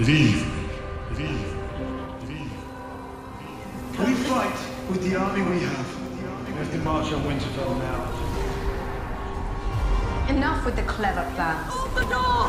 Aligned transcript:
Leave. 0.00 0.46
Leave. 1.18 1.54
Leave. 2.26 2.52
We 3.98 4.14
fight 4.24 4.58
with 4.88 5.02
the 5.08 5.16
army 5.16 5.42
we 5.42 5.60
have. 5.60 5.88
We 6.46 6.54
have 6.54 6.72
to 6.72 6.78
march 6.78 7.12
on 7.12 7.22
Winterfell 7.22 7.78
now. 7.78 8.08
Enough 10.30 10.64
with 10.64 10.76
the 10.76 10.82
clever 10.84 11.30
plans. 11.34 11.74
Open 11.74 11.94
the 11.94 12.04
door! 12.08 12.48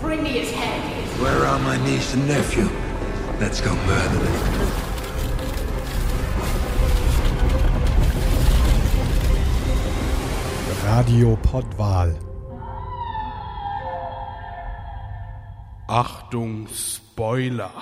Bring 0.00 0.22
me 0.22 0.30
his 0.30 0.50
head. 0.50 0.80
Where 1.20 1.44
are 1.44 1.58
my 1.58 1.76
niece 1.84 2.14
and 2.14 2.26
nephew? 2.26 2.70
Let's 3.38 3.60
go 3.60 3.74
murder 3.74 4.18
them. 4.18 4.94
Radio 10.86 11.36
Pottwal. 11.36 12.33
Achtung, 15.96 16.66
Spoiler. 16.74 17.72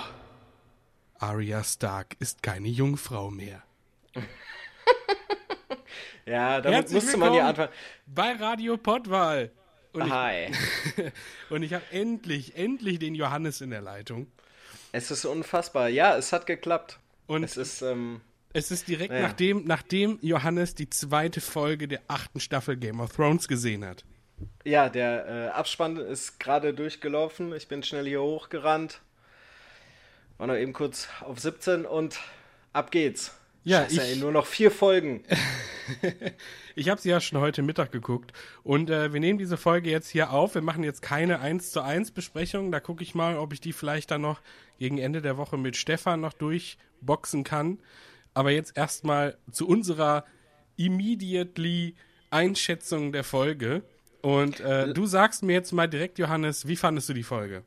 Arya 1.17 1.63
Stark 1.63 2.15
ist 2.19 2.43
keine 2.43 2.67
Jungfrau 2.67 3.31
mehr. 3.31 3.63
Ja, 6.27 6.61
damit 6.61 6.77
Herzlich 6.77 7.03
musste 7.03 7.17
man 7.17 7.33
ja 7.33 7.47
willkommen 7.47 7.69
anfangen. 7.69 7.69
bei 8.05 8.31
Radio 8.33 8.77
Pottwal. 8.77 9.51
Und 9.93 10.13
Hi. 10.13 10.51
ich, 10.95 11.11
und 11.49 11.63
ich 11.63 11.73
habe 11.73 11.83
endlich, 11.89 12.55
endlich 12.55 12.99
den 12.99 13.15
Johannes 13.15 13.61
in 13.61 13.71
der 13.71 13.81
Leitung. 13.81 14.27
Es 14.91 15.09
ist 15.09 15.25
unfassbar. 15.25 15.89
Ja, 15.89 16.15
es 16.15 16.31
hat 16.31 16.45
geklappt. 16.45 16.99
Und 17.25 17.43
Es 17.43 17.57
ist, 17.57 17.81
ähm, 17.81 18.21
Es 18.53 18.69
ist 18.69 18.87
direkt 18.87 19.11
Ja. 19.11 19.21
nachdem, 19.21 19.65
nachdem 19.65 20.19
Johannes 20.21 20.75
die 20.75 20.89
zweite 20.89 21.41
Folge 21.41 21.87
der 21.87 22.01
achten 22.07 22.39
Staffel 22.39 22.77
Game 22.77 22.99
of 22.99 23.11
Thrones 23.13 23.47
gesehen 23.47 23.83
hat. 23.83 24.05
Ja, 24.63 24.89
der 24.89 25.27
äh, 25.27 25.47
Abspann 25.49 25.97
ist 25.97 26.39
gerade 26.39 26.73
durchgelaufen. 26.73 27.53
Ich 27.53 27.67
bin 27.67 27.83
schnell 27.83 28.05
hier 28.05 28.21
hochgerannt. 28.21 29.01
War 30.37 30.47
noch 30.47 30.55
eben 30.55 30.73
kurz 30.73 31.07
auf 31.21 31.39
17 31.39 31.85
und 31.85 32.19
ab 32.73 32.91
geht's. 32.91 33.37
Ja, 33.65 33.83
Scheiße, 33.83 33.93
ich- 33.95 33.99
ey, 34.01 34.15
nur 34.17 34.31
noch 34.31 34.45
vier 34.45 34.71
Folgen. 34.71 35.23
Ich 36.75 36.87
habe 36.89 36.99
sie 36.99 37.09
ja 37.09 37.19
schon 37.19 37.39
heute 37.41 37.61
Mittag 37.61 37.91
geguckt 37.91 38.31
und 38.63 38.89
äh, 38.89 39.11
wir 39.11 39.19
nehmen 39.19 39.37
diese 39.37 39.57
Folge 39.57 39.91
jetzt 39.91 40.07
hier 40.09 40.31
auf. 40.31 40.55
Wir 40.55 40.61
machen 40.61 40.81
jetzt 40.83 41.01
keine 41.01 41.41
1 41.41 41.71
zu 41.71 41.81
1 41.81 42.11
Besprechung. 42.11 42.71
Da 42.71 42.79
gucke 42.79 43.03
ich 43.03 43.13
mal, 43.15 43.37
ob 43.37 43.51
ich 43.51 43.59
die 43.59 43.73
vielleicht 43.73 44.09
dann 44.09 44.21
noch 44.21 44.39
gegen 44.79 44.97
Ende 44.97 45.21
der 45.21 45.37
Woche 45.37 45.57
mit 45.57 45.75
Stefan 45.75 46.21
noch 46.21 46.31
durchboxen 46.33 47.43
kann. 47.43 47.79
Aber 48.33 48.49
jetzt 48.51 48.77
erstmal 48.77 49.37
zu 49.51 49.67
unserer 49.67 50.23
immediately 50.77 51.95
Einschätzung 52.29 53.11
der 53.11 53.23
Folge. 53.25 53.83
Und 54.23 54.61
äh, 54.61 54.91
du 54.93 55.05
sagst 55.05 55.43
mir 55.43 55.53
jetzt 55.53 55.73
mal 55.73 55.87
direkt, 55.87 56.17
Johannes, 56.17 56.67
wie 56.67 56.77
fandest 56.77 57.09
du 57.09 57.13
die 57.13 57.23
Folge? 57.23 57.63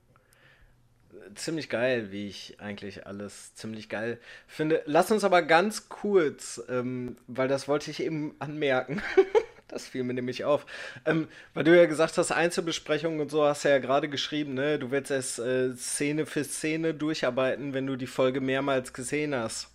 ziemlich 1.35 1.69
geil, 1.69 2.11
wie 2.11 2.29
ich 2.29 2.57
eigentlich 2.59 3.07
alles 3.07 3.55
ziemlich 3.55 3.89
geil 3.89 4.19
finde. 4.47 4.83
Lass 4.87 5.11
uns 5.11 5.25
aber 5.25 5.43
ganz 5.43 5.89
kurz, 5.89 6.63
ähm, 6.69 7.17
weil 7.27 7.49
das 7.49 7.69
wollte 7.69 7.91
ich 7.91 8.01
eben 8.03 8.35
anmerken. 8.39 9.03
Das 9.69 9.89
fiel 9.89 10.05
mir 10.05 10.15
nämlich 10.15 10.45
auf. 10.45 10.65
Ähm, 11.05 11.27
weil 11.53 11.65
du 11.65 11.77
ja 11.77 11.87
gesagt 11.87 12.17
hast, 12.19 12.31
Einzelbesprechungen 12.31 13.21
und 13.21 13.33
so 13.33 13.45
hast 13.45 13.65
du 13.65 13.69
ja 13.69 13.79
gerade 13.79 14.09
geschrieben, 14.09 14.55
ne? 14.55 14.79
Du 14.79 14.93
willst 14.93 15.11
es 15.11 15.41
äh, 15.41 15.75
Szene 15.75 16.25
für 16.25 16.45
Szene 16.45 16.95
durcharbeiten, 16.95 17.75
wenn 17.75 17.85
du 17.85 17.97
die 17.97 18.07
Folge 18.07 18.41
mehrmals 18.41 18.93
gesehen 18.93 19.35
hast. 19.35 19.69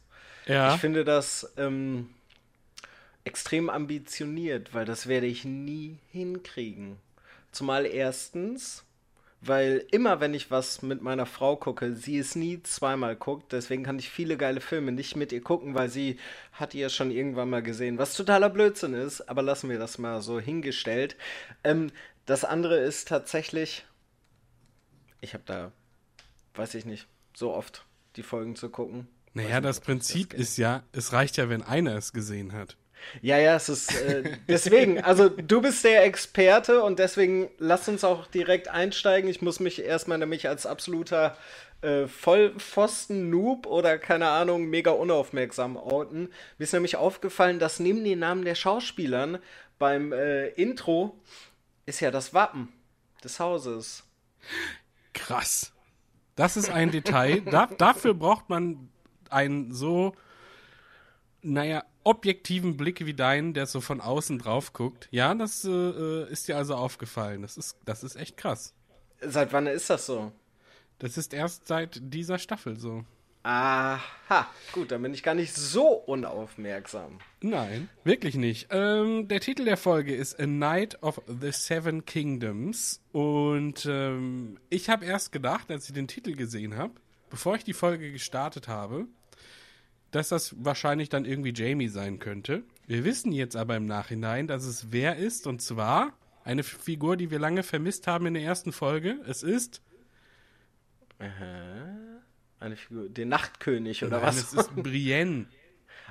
Ja. 0.46 0.74
Ich 0.74 0.80
finde 0.80 1.04
das 1.04 1.54
ähm, 1.58 2.10
extrem 3.24 3.70
ambitioniert, 3.70 4.74
weil 4.74 4.86
das 4.86 5.08
werde 5.08 5.28
ich 5.28 5.46
nie 5.46 5.98
hinkriegen. 6.12 6.98
Zumal 7.52 7.86
erstens, 7.86 8.84
weil 9.42 9.86
immer 9.92 10.20
wenn 10.20 10.34
ich 10.34 10.52
was 10.52 10.82
mit 10.82 11.02
meiner 11.02 11.26
Frau 11.26 11.56
gucke, 11.56 11.96
sie 11.96 12.20
es 12.20 12.36
nie 12.36 12.62
zweimal 12.64 13.16
guckt, 13.16 13.52
deswegen 13.52 13.84
kann 13.84 14.00
ich 14.00 14.10
viele 14.10 14.38
geile 14.38 14.62
Filme 14.62 14.92
nicht 14.92 15.16
mit 15.16 15.32
ihr 15.32 15.42
gucken, 15.42 15.74
weil 15.74 15.90
sie 15.90 16.18
hat 16.54 16.74
ihr 16.74 16.90
schon 16.90 17.12
irgendwann 17.12 17.50
mal 17.50 17.64
gesehen, 17.64 17.98
was 17.98 18.16
totaler 18.16 18.50
Blödsinn 18.50 18.94
ist, 18.94 19.22
aber 19.30 19.42
lassen 19.42 19.70
wir 19.70 19.80
das 19.80 19.98
mal 19.98 20.22
so 20.22 20.40
hingestellt. 20.40 21.16
Ähm, 21.64 21.92
das 22.26 22.46
andere 22.46 22.78
ist 22.78 23.08
tatsächlich, 23.08 23.86
ich 25.20 25.34
habe 25.34 25.44
da, 25.46 25.72
weiß 26.54 26.76
ich 26.76 26.86
nicht, 26.86 27.08
so 27.34 27.54
oft 27.54 27.86
die 28.16 28.24
Folgen 28.24 28.56
zu 28.56 28.70
gucken. 28.70 29.08
Naja, 29.34 29.62
das 29.62 29.80
Prinzip 29.80 30.34
ist 30.34 30.58
ja, 30.58 30.84
es 30.92 31.14
reicht 31.14 31.38
ja, 31.38 31.50
wenn 31.50 31.64
einer 31.64 31.96
es 31.96 32.14
gesehen 32.14 32.52
hat. 32.52 32.78
Ja, 33.22 33.38
ja, 33.38 33.56
es 33.56 33.70
ist 33.70 33.96
äh, 34.02 34.38
deswegen, 34.48 35.02
also 35.04 35.30
du 35.30 35.62
bist 35.62 35.84
der 35.84 36.06
Experte 36.06 36.84
und 36.84 37.00
deswegen 37.00 37.50
lass 37.58 37.88
uns 37.88 38.04
auch 38.04 38.28
direkt 38.28 38.68
einsteigen. 38.68 39.30
Ich 39.30 39.42
muss 39.42 39.60
mich 39.60 39.84
erstmal 39.84 40.18
nämlich 40.18 40.48
als 40.48 40.66
absoluter 40.66 41.38
äh, 41.82 42.08
Vollpfosten-Noob 42.08 43.66
oder 43.66 43.98
keine 43.98 44.30
Ahnung, 44.30 44.66
mega 44.66 44.92
unaufmerksam 44.92 45.78
outen. 45.78 46.30
Mir 46.58 46.64
ist 46.64 46.74
nämlich 46.74 46.96
aufgefallen, 46.96 47.60
dass 47.60 47.80
neben 47.80 48.04
den 48.04 48.20
Namen 48.20 48.46
der 48.46 48.56
Schauspielern 48.56 49.40
beim 49.80 50.14
äh, 50.14 50.48
Intro 50.50 51.20
ist 51.86 52.00
ja 52.00 52.12
das 52.12 52.34
Wappen 52.34 52.70
des 53.24 53.40
Hauses. 53.40 54.04
Krass. 55.14 55.74
Das 56.36 56.58
ist 56.58 56.70
ein 56.70 56.92
Detail. 56.92 57.42
Da, 57.42 57.66
dafür 57.66 58.14
braucht 58.14 58.50
man 58.50 58.90
einen 59.30 59.74
so, 59.74 60.14
naja, 61.42 61.84
objektiven 62.04 62.78
Blick 62.78 63.06
wie 63.06 63.14
deinen, 63.14 63.54
der 63.54 63.66
so 63.66 63.82
von 63.82 64.02
außen 64.02 64.40
drauf 64.40 64.74
guckt. 64.74 65.08
Ja, 65.12 65.34
das 65.34 65.66
äh, 65.66 66.32
ist 66.32 66.48
dir 66.48 66.58
also 66.58 66.76
aufgefallen. 66.76 67.42
Das 67.42 67.58
ist, 67.58 67.78
das 67.86 68.04
ist 68.04 68.16
echt 68.16 68.38
krass. 68.38 68.74
Seit 69.22 69.54
wann 69.54 69.68
ist 69.68 69.90
das 69.90 70.06
so? 70.06 70.32
Das 71.00 71.18
ist 71.18 71.34
erst 71.34 71.68
seit 71.68 72.00
dieser 72.02 72.38
Staffel 72.38 72.78
so. 72.78 73.04
Aha, 73.44 74.48
gut, 74.72 74.92
dann 74.92 75.02
bin 75.02 75.16
ich 75.16 75.24
gar 75.24 75.34
nicht 75.34 75.56
so 75.56 75.88
unaufmerksam. 75.88 77.18
Nein, 77.42 77.90
wirklich 78.04 78.36
nicht. 78.36 78.68
Ähm, 78.70 79.28
der 79.28 79.40
Titel 79.40 79.66
der 79.66 79.78
Folge 79.78 80.16
ist 80.16 80.40
A 80.40 80.46
Night 80.46 81.02
of 81.02 81.20
the 81.26 81.52
Seven 81.52 82.06
Kingdoms. 82.06 83.02
Und 83.12 83.88
ähm, 83.90 84.60
ich 84.70 84.90
habe 84.90 85.06
erst 85.06 85.32
gedacht, 85.32 85.72
als 85.72 85.88
ich 85.88 85.94
den 85.94 86.08
Titel 86.08 86.36
gesehen 86.36 86.78
habe, 86.78 86.94
bevor 87.32 87.56
ich 87.56 87.64
die 87.64 87.74
Folge 87.74 88.12
gestartet 88.12 88.68
habe, 88.68 89.08
dass 90.12 90.30
das 90.30 90.56
wahrscheinlich 90.64 91.10
dann 91.10 91.26
irgendwie 91.26 91.54
Jamie 91.56 91.88
sein 91.88 92.20
könnte. 92.20 92.64
Wir 92.88 93.04
wissen 93.06 93.32
jetzt 93.32 93.56
aber 93.56 93.76
im 93.78 93.86
Nachhinein, 93.86 94.48
dass 94.48 94.66
es 94.66 94.92
wer 94.92 95.16
ist. 95.18 95.48
Und 95.48 95.62
zwar 95.62 96.14
eine 96.44 96.64
Figur, 96.64 97.18
die 97.18 97.32
wir 97.32 97.40
lange 97.40 97.64
vermisst 97.64 98.08
haben 98.08 98.26
in 98.26 98.34
der 98.34 98.44
ersten 98.44 98.72
Folge. 98.74 99.20
Es 99.28 99.44
ist, 99.44 99.82
Eine 102.60 102.76
Figur, 102.76 103.10
den 103.10 103.30
Nachtkönig 103.30 104.04
oder 104.04 104.18
nein, 104.18 104.28
was? 104.28 104.38
es 104.38 104.54
ist 104.54 104.76
Brienne. 104.76 105.46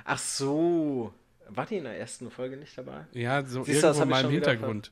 Ach 0.03 0.17
so. 0.17 1.13
War 1.47 1.65
die 1.65 1.77
in 1.77 1.83
der 1.83 1.97
ersten 1.97 2.31
Folge 2.31 2.57
nicht 2.57 2.77
dabei? 2.77 3.05
Ja, 3.11 3.43
so 3.43 3.63
Siehst 3.63 3.83
irgendwo 3.83 4.05
mal 4.05 4.23
im 4.25 4.31
Hintergrund. 4.31 4.91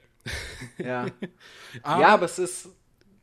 Ja. 0.78 1.06
Aber- 1.84 2.02
ja, 2.02 2.08
aber 2.09 2.26
es 2.26 2.38
ist. 2.40 2.70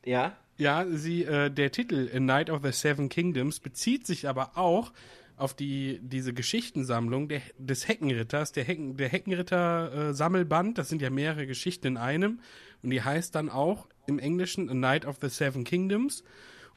Ja. 0.03 0.35
Ja, 0.57 0.85
sie, 0.89 1.23
äh, 1.23 1.51
der 1.51 1.71
Titel 1.71 2.09
A 2.15 2.19
Night 2.19 2.49
of 2.49 2.61
the 2.63 2.71
Seven 2.71 3.09
Kingdoms 3.09 3.59
bezieht 3.59 4.07
sich 4.07 4.27
aber 4.27 4.57
auch 4.57 4.91
auf 5.37 5.53
die, 5.53 5.99
diese 6.01 6.33
Geschichtensammlung 6.33 7.29
der, 7.29 7.41
des 7.57 7.87
Heckenritters, 7.87 8.51
der, 8.51 8.63
Hecken, 8.65 8.97
der 8.97 9.09
Heckenritter-Sammelband. 9.09 10.77
das 10.77 10.89
sind 10.89 11.01
ja 11.01 11.09
mehrere 11.09 11.47
Geschichten 11.47 11.87
in 11.87 11.97
einem. 11.97 12.41
Und 12.83 12.89
die 12.89 13.01
heißt 13.01 13.35
dann 13.35 13.49
auch 13.49 13.87
im 14.07 14.19
Englischen 14.19 14.69
A 14.69 14.73
Night 14.73 15.05
of 15.05 15.17
the 15.21 15.29
Seven 15.29 15.63
Kingdoms. 15.63 16.23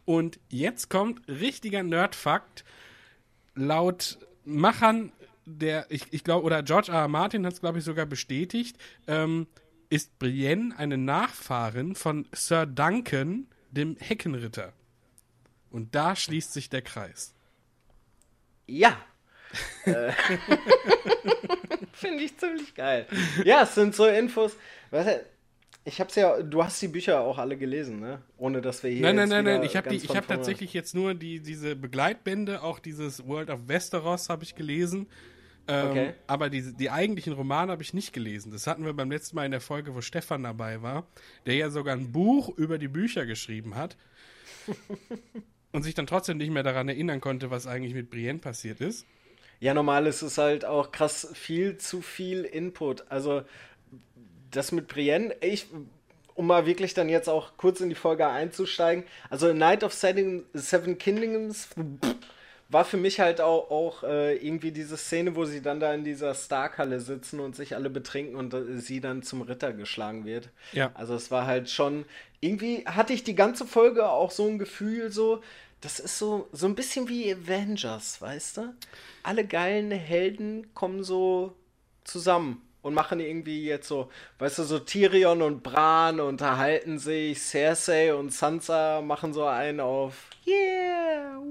Und 0.04 0.38
jetzt 0.50 0.90
kommt 0.90 1.26
richtiger 1.26 1.82
Nerdfakt. 1.82 2.64
Laut 3.54 4.18
Machern 4.44 5.12
der, 5.58 5.86
ich, 5.88 6.06
ich 6.10 6.22
glaube, 6.22 6.44
oder 6.44 6.62
George 6.62 6.92
R. 6.92 7.00
R. 7.00 7.08
Martin 7.08 7.44
hat 7.46 7.54
es, 7.54 7.60
glaube 7.60 7.78
ich, 7.78 7.84
sogar 7.84 8.06
bestätigt, 8.06 8.76
ähm, 9.06 9.46
ist 9.88 10.18
Brienne 10.18 10.76
eine 10.76 10.98
Nachfahrin 10.98 11.94
von 11.94 12.28
Sir 12.32 12.66
Duncan, 12.66 13.48
dem 13.70 13.96
Heckenritter. 13.96 14.72
Und 15.70 15.94
da 15.94 16.14
schließt 16.14 16.52
sich 16.52 16.68
der 16.68 16.82
Kreis. 16.82 17.34
Ja. 18.70 18.96
Äh, 19.84 20.12
Finde 21.92 22.22
ich 22.22 22.38
ziemlich 22.38 22.72
geil. 22.74 23.06
Ja, 23.44 23.62
es 23.62 23.74
sind 23.74 23.96
so 23.96 24.06
Infos. 24.06 24.56
Weißt 24.92 25.08
du, 25.08 25.24
ich 25.84 26.00
hab's 26.00 26.14
ja, 26.14 26.40
du 26.40 26.62
hast 26.62 26.80
die 26.82 26.88
Bücher 26.88 27.20
auch 27.20 27.38
alle 27.38 27.56
gelesen, 27.56 27.98
ne? 27.98 28.22
Ohne 28.36 28.60
dass 28.60 28.82
wir 28.84 28.90
hier. 28.90 29.02
Nein, 29.02 29.16
nein, 29.16 29.28
nein, 29.28 29.44
nein. 29.44 29.62
Ich 29.64 29.76
habe 29.76 29.90
hab 29.90 30.28
tatsächlich 30.28 30.72
jetzt 30.72 30.94
nur 30.94 31.14
die, 31.14 31.40
diese 31.40 31.74
Begleitbände, 31.74 32.62
auch 32.62 32.78
dieses 32.78 33.26
World 33.26 33.50
of 33.50 33.66
Westeros 33.66 34.28
habe 34.28 34.44
ich 34.44 34.54
gelesen. 34.54 35.08
Ähm, 35.66 35.90
Okay. 35.90 36.14
Aber 36.26 36.50
die, 36.50 36.72
die 36.76 36.90
eigentlichen 36.90 37.32
Romane 37.32 37.72
habe 37.72 37.82
ich 37.82 37.94
nicht 37.94 38.12
gelesen. 38.12 38.52
Das 38.52 38.66
hatten 38.66 38.84
wir 38.84 38.92
beim 38.92 39.10
letzten 39.10 39.36
Mal 39.36 39.46
in 39.46 39.50
der 39.50 39.60
Folge, 39.60 39.94
wo 39.94 40.00
Stefan 40.00 40.42
dabei 40.42 40.82
war, 40.82 41.06
der 41.46 41.54
ja 41.54 41.70
sogar 41.70 41.96
ein 41.96 42.12
Buch 42.12 42.56
über 42.56 42.78
die 42.78 42.88
Bücher 42.88 43.26
geschrieben 43.26 43.74
hat. 43.74 43.96
und 45.72 45.82
sich 45.82 45.94
dann 45.94 46.06
trotzdem 46.06 46.38
nicht 46.38 46.50
mehr 46.50 46.62
daran 46.62 46.88
erinnern 46.88 47.20
konnte, 47.20 47.50
was 47.50 47.66
eigentlich 47.66 47.94
mit 47.94 48.10
Brienne 48.10 48.38
passiert 48.38 48.80
ist. 48.80 49.06
Ja, 49.60 49.74
normal 49.74 50.06
ist 50.06 50.22
es 50.22 50.38
halt 50.38 50.64
auch 50.64 50.90
krass 50.90 51.28
viel 51.34 51.76
zu 51.76 52.00
viel 52.00 52.44
Input. 52.44 53.04
Also, 53.10 53.42
das 54.50 54.72
mit 54.72 54.88
Brienne, 54.88 55.34
ich, 55.42 55.66
um 56.34 56.46
mal 56.46 56.66
wirklich 56.66 56.94
dann 56.94 57.08
jetzt 57.08 57.28
auch 57.28 57.56
kurz 57.58 57.80
in 57.80 57.90
die 57.90 57.94
Folge 57.94 58.26
einzusteigen. 58.26 59.04
Also 59.28 59.52
Night 59.52 59.84
of 59.84 59.92
Seven 59.92 60.98
Kingdoms 60.98 61.68
war 62.70 62.84
für 62.84 62.96
mich 62.96 63.18
halt 63.18 63.40
auch, 63.40 63.70
auch 63.70 64.04
äh, 64.04 64.36
irgendwie 64.36 64.70
diese 64.70 64.96
Szene, 64.96 65.34
wo 65.34 65.44
sie 65.44 65.60
dann 65.60 65.80
da 65.80 65.92
in 65.92 66.04
dieser 66.04 66.34
Starkhalle 66.34 67.00
sitzen 67.00 67.40
und 67.40 67.56
sich 67.56 67.74
alle 67.74 67.90
betrinken 67.90 68.36
und 68.36 68.54
äh, 68.54 68.78
sie 68.78 69.00
dann 69.00 69.22
zum 69.22 69.42
Ritter 69.42 69.72
geschlagen 69.72 70.24
wird. 70.24 70.50
Ja. 70.72 70.92
Also 70.94 71.14
es 71.14 71.30
war 71.30 71.46
halt 71.46 71.68
schon, 71.68 72.04
irgendwie 72.40 72.84
hatte 72.86 73.12
ich 73.12 73.24
die 73.24 73.34
ganze 73.34 73.66
Folge 73.66 74.08
auch 74.08 74.30
so 74.30 74.46
ein 74.46 74.58
Gefühl 74.58 75.10
so, 75.10 75.42
das 75.80 75.98
ist 75.98 76.18
so, 76.18 76.48
so 76.52 76.66
ein 76.66 76.74
bisschen 76.74 77.08
wie 77.08 77.32
Avengers, 77.32 78.20
weißt 78.20 78.58
du? 78.58 78.74
Alle 79.22 79.44
geilen 79.44 79.90
Helden 79.90 80.72
kommen 80.74 81.02
so 81.02 81.56
zusammen 82.04 82.62
und 82.82 82.94
machen 82.94 83.18
irgendwie 83.18 83.64
jetzt 83.64 83.88
so, 83.88 84.10
weißt 84.38 84.58
du, 84.58 84.62
so 84.62 84.78
Tyrion 84.78 85.42
und 85.42 85.62
Bran 85.62 86.20
unterhalten 86.20 86.98
sich, 86.98 87.40
Cersei 87.40 88.14
und 88.14 88.32
Sansa 88.32 89.00
machen 89.00 89.32
so 89.32 89.44
einen 89.44 89.80
auf 89.80 90.30
Yeah, 90.46 90.69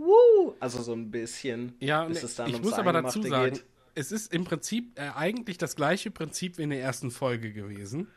woo! 0.10 0.56
Also 0.60 0.82
so 0.82 0.94
ein 0.94 1.12
bisschen. 1.12 1.74
Ja, 1.80 2.06
bis 2.06 2.24
es 2.24 2.36
dann 2.36 2.50
ich 2.50 2.62
muss 2.62 2.74
aber 2.74 2.94
dazu 2.94 3.22
sagen, 3.22 3.54
geht. 3.54 3.66
es 3.96 4.12
ist 4.12 4.34
im 4.34 4.44
Prinzip 4.44 4.98
äh, 4.98 5.10
eigentlich 5.16 5.58
das 5.58 5.76
gleiche 5.76 6.12
Prinzip 6.12 6.58
wie 6.58 6.64
in 6.64 6.70
der 6.70 6.82
ersten 6.82 7.12
Folge 7.12 7.54
gewesen. 7.54 8.08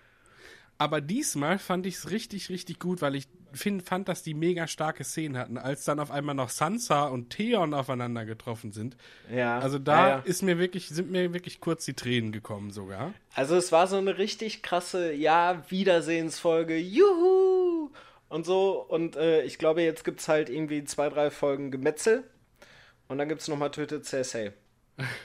Aber 0.78 1.00
diesmal 1.00 1.58
fand 1.58 1.86
ich 1.86 1.94
es 1.94 2.10
richtig, 2.10 2.48
richtig 2.48 2.80
gut, 2.80 3.02
weil 3.02 3.14
ich 3.14 3.28
find, 3.52 3.84
fand, 3.84 4.08
dass 4.08 4.24
die 4.24 4.34
mega 4.34 4.66
starke 4.66 5.04
Szenen 5.04 5.38
hatten, 5.38 5.56
als 5.56 5.84
dann 5.84 6.00
auf 6.00 6.10
einmal 6.10 6.34
noch 6.34 6.48
Sansa 6.48 7.04
und 7.04 7.30
Theon 7.30 7.72
aufeinander 7.72 8.24
getroffen 8.24 8.72
sind. 8.72 8.96
Ja. 9.32 9.60
Also 9.60 9.78
da 9.78 10.08
ja. 10.08 10.18
ist 10.24 10.42
mir 10.42 10.58
wirklich, 10.58 10.88
sind 10.88 11.10
mir 11.10 11.32
wirklich 11.32 11.60
kurz 11.60 11.84
die 11.84 11.94
Tränen 11.94 12.32
gekommen 12.32 12.72
sogar. 12.72 13.12
Also 13.34 13.54
es 13.54 13.70
war 13.70 13.86
so 13.86 13.96
eine 13.96 14.18
richtig 14.18 14.62
krasse, 14.62 15.12
ja, 15.12 15.62
Wiedersehensfolge, 15.68 16.76
juhu! 16.76 17.51
Und 18.32 18.46
so, 18.46 18.80
und 18.80 19.14
äh, 19.16 19.42
ich 19.42 19.58
glaube, 19.58 19.82
jetzt 19.82 20.04
gibt 20.04 20.20
es 20.20 20.26
halt 20.26 20.48
irgendwie 20.48 20.84
zwei, 20.84 21.10
drei 21.10 21.30
Folgen 21.30 21.70
Gemetzel. 21.70 22.24
Und 23.06 23.18
dann 23.18 23.28
gibt 23.28 23.42
es 23.42 23.48
nochmal 23.48 23.70
Tötet 23.70 24.06
Cersei. 24.06 24.54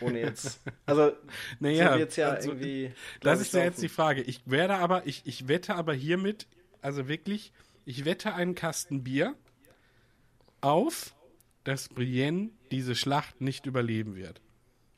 Ohne 0.01 0.19
jetzt. 0.19 0.59
Also, 0.86 1.13
Naja, 1.62 1.94
so 1.94 2.00
wird's 2.00 2.15
ja 2.18 2.30
also, 2.31 2.50
irgendwie. 2.50 2.92
Das 3.21 3.39
ist 3.39 3.48
ich, 3.48 3.54
ja 3.54 3.63
jetzt 3.63 3.81
die. 3.81 3.88
Frage. 3.88 4.21
Ich 4.24 4.42
werde 4.45 4.75
aber, 4.75 5.07
ich, 5.07 5.21
ich 5.25 5.48
wette 5.48 5.75
aber 5.75 5.94
hiermit, 5.94 6.48
also 6.81 7.07
wirklich, 7.07 7.54
ich 7.86 8.04
wette 8.04 8.33
einen 8.33 8.56
Kasten 8.56 9.06
Bier 9.06 9.36
auf, 10.59 11.15
dass 11.63 11.88
Brienne 11.88 12.50
diese 12.71 12.94
Schlacht 12.94 13.39
nicht 13.39 13.65
überleben 13.68 14.18
wird. 14.18 14.42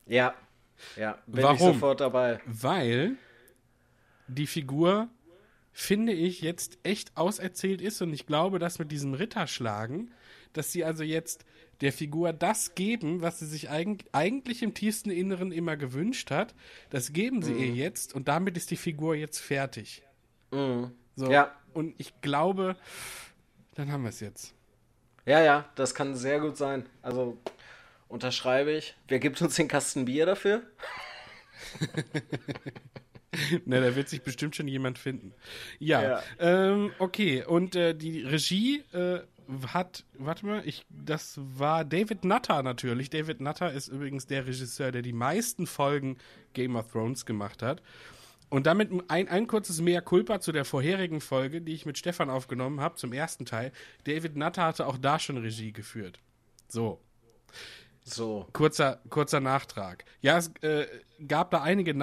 Ja. 0.07 0.33
Ja, 0.95 1.19
bin 1.27 1.41
ich 1.41 1.43
Warum? 1.43 1.73
sofort 1.73 2.01
dabei. 2.01 2.39
Weil 2.47 3.17
die 4.27 4.47
Figur, 4.47 5.09
finde 5.71 6.13
ich, 6.13 6.41
jetzt 6.41 6.77
echt 6.83 7.15
auserzählt 7.15 7.81
ist 7.81 8.01
und 8.01 8.13
ich 8.13 8.25
glaube, 8.25 8.59
dass 8.59 8.79
mit 8.79 8.91
diesem 8.91 9.13
Ritterschlagen, 9.13 10.11
dass 10.53 10.71
sie 10.71 10.83
also 10.83 11.03
jetzt 11.03 11.45
der 11.81 11.93
Figur 11.93 12.33
das 12.33 12.75
geben, 12.75 13.21
was 13.21 13.39
sie 13.39 13.45
sich 13.45 13.69
eig 13.69 14.05
eigentlich 14.11 14.63
im 14.63 14.73
tiefsten 14.73 15.11
Inneren 15.11 15.51
immer 15.51 15.77
gewünscht 15.77 16.31
hat, 16.31 16.53
das 16.89 17.13
geben 17.13 17.41
sie 17.41 17.53
ihr 17.53 17.73
jetzt 17.73 18.13
und 18.13 18.27
damit 18.27 18.57
ist 18.57 18.71
die 18.71 18.77
Figur 18.77 19.15
jetzt 19.15 19.39
fertig. 19.39 20.03
So, 21.15 21.31
Ja. 21.31 21.55
Und 21.73 21.93
ich 21.97 22.19
glaube, 22.21 22.75
dann 23.75 23.91
haben 23.91 24.03
wir 24.03 24.09
es 24.09 24.19
jetzt. 24.19 24.53
Ja, 25.25 25.41
ja, 25.41 25.69
das 25.75 25.93
kann 25.93 26.15
sehr 26.15 26.39
gut 26.39 26.57
sein. 26.57 26.87
Also, 27.01 27.37
unterschreibe 28.07 28.71
ich. 28.71 28.97
Wer 29.07 29.19
gibt 29.19 29.41
uns 29.41 29.55
den 29.55 29.67
Kasten 29.67 30.05
Bier 30.05 30.25
dafür? 30.25 30.63
Na, 33.65 33.79
da 33.79 33.95
wird 33.95 34.09
sich 34.09 34.21
bestimmt 34.21 34.55
schon 34.55 34.67
jemand 34.67 34.97
finden. 34.97 35.33
Ja, 35.79 36.01
Ja. 36.01 36.23
Ähm, 36.39 36.91
okay. 36.99 37.43
Und 37.45 37.75
äh, 37.75 37.93
die 37.93 38.23
Regie 38.23 38.83
äh, 38.91 39.19
hat, 39.67 40.05
warte 40.17 40.45
mal, 40.45 40.61
ich, 40.65 40.85
das 40.89 41.35
war 41.37 41.85
David 41.85 42.23
Nutter 42.23 42.61
natürlich. 42.63 43.09
David 43.09 43.41
Nutter 43.41 43.71
ist 43.71 43.87
übrigens 43.87 44.27
der 44.27 44.45
Regisseur, 44.45 44.91
der 44.91 45.01
die 45.01 45.13
meisten 45.13 45.67
Folgen 45.67 46.17
Game 46.53 46.75
of 46.75 46.91
Thrones 46.91 47.25
gemacht 47.25 47.61
hat. 47.61 47.81
Und 48.49 48.65
damit 48.65 48.89
ein, 49.09 49.27
ein 49.27 49.47
kurzes 49.47 49.79
Mea 49.79 50.01
culpa 50.01 50.39
zu 50.39 50.51
der 50.51 50.65
vorherigen 50.65 51.21
Folge, 51.21 51.61
die 51.61 51.73
ich 51.73 51.85
mit 51.85 51.97
Stefan 51.99 52.29
aufgenommen 52.31 52.79
habe, 52.79 52.95
zum 52.95 53.13
ersten 53.13 53.45
Teil. 53.45 53.71
David 54.05 54.35
Nutter 54.35 54.63
hatte 54.63 54.87
auch 54.87 54.97
da 54.97 55.19
schon 55.19 55.37
Regie 55.37 55.71
geführt. 55.71 56.19
So. 56.67 56.99
So. 58.03 58.47
Kurzer, 58.53 59.01
kurzer 59.09 59.39
Nachtrag. 59.39 60.03
Ja, 60.21 60.37
es 60.37 60.51
äh, 60.61 60.87
gab 61.27 61.51
da 61.51 61.61
einige 61.61 61.93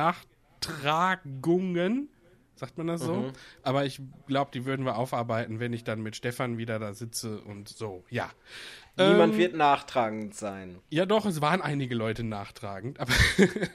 Nachtragungen, 0.57 2.09
sagt 2.55 2.79
man 2.79 2.87
das 2.87 3.03
so? 3.03 3.15
Mhm. 3.15 3.33
Aber 3.63 3.85
ich 3.85 4.01
glaube, 4.27 4.51
die 4.53 4.65
würden 4.65 4.85
wir 4.85 4.97
aufarbeiten, 4.97 5.61
wenn 5.61 5.73
ich 5.73 5.85
dann 5.85 6.03
mit 6.03 6.17
Stefan 6.17 6.59
wieder 6.59 6.79
da 6.79 6.95
sitze 6.95 7.41
und 7.41 7.69
so. 7.69 8.05
Ja. 8.11 8.31
Niemand 8.99 9.35
Ähm, 9.35 9.39
wird 9.39 9.55
nachtragend 9.55 10.35
sein. 10.35 10.79
Ja, 10.89 11.05
doch, 11.05 11.27
es 11.27 11.43
waren 11.43 11.61
einige 11.61 11.95
Leute 11.95 12.25
nachtragend, 12.25 12.99
aber 12.99 13.13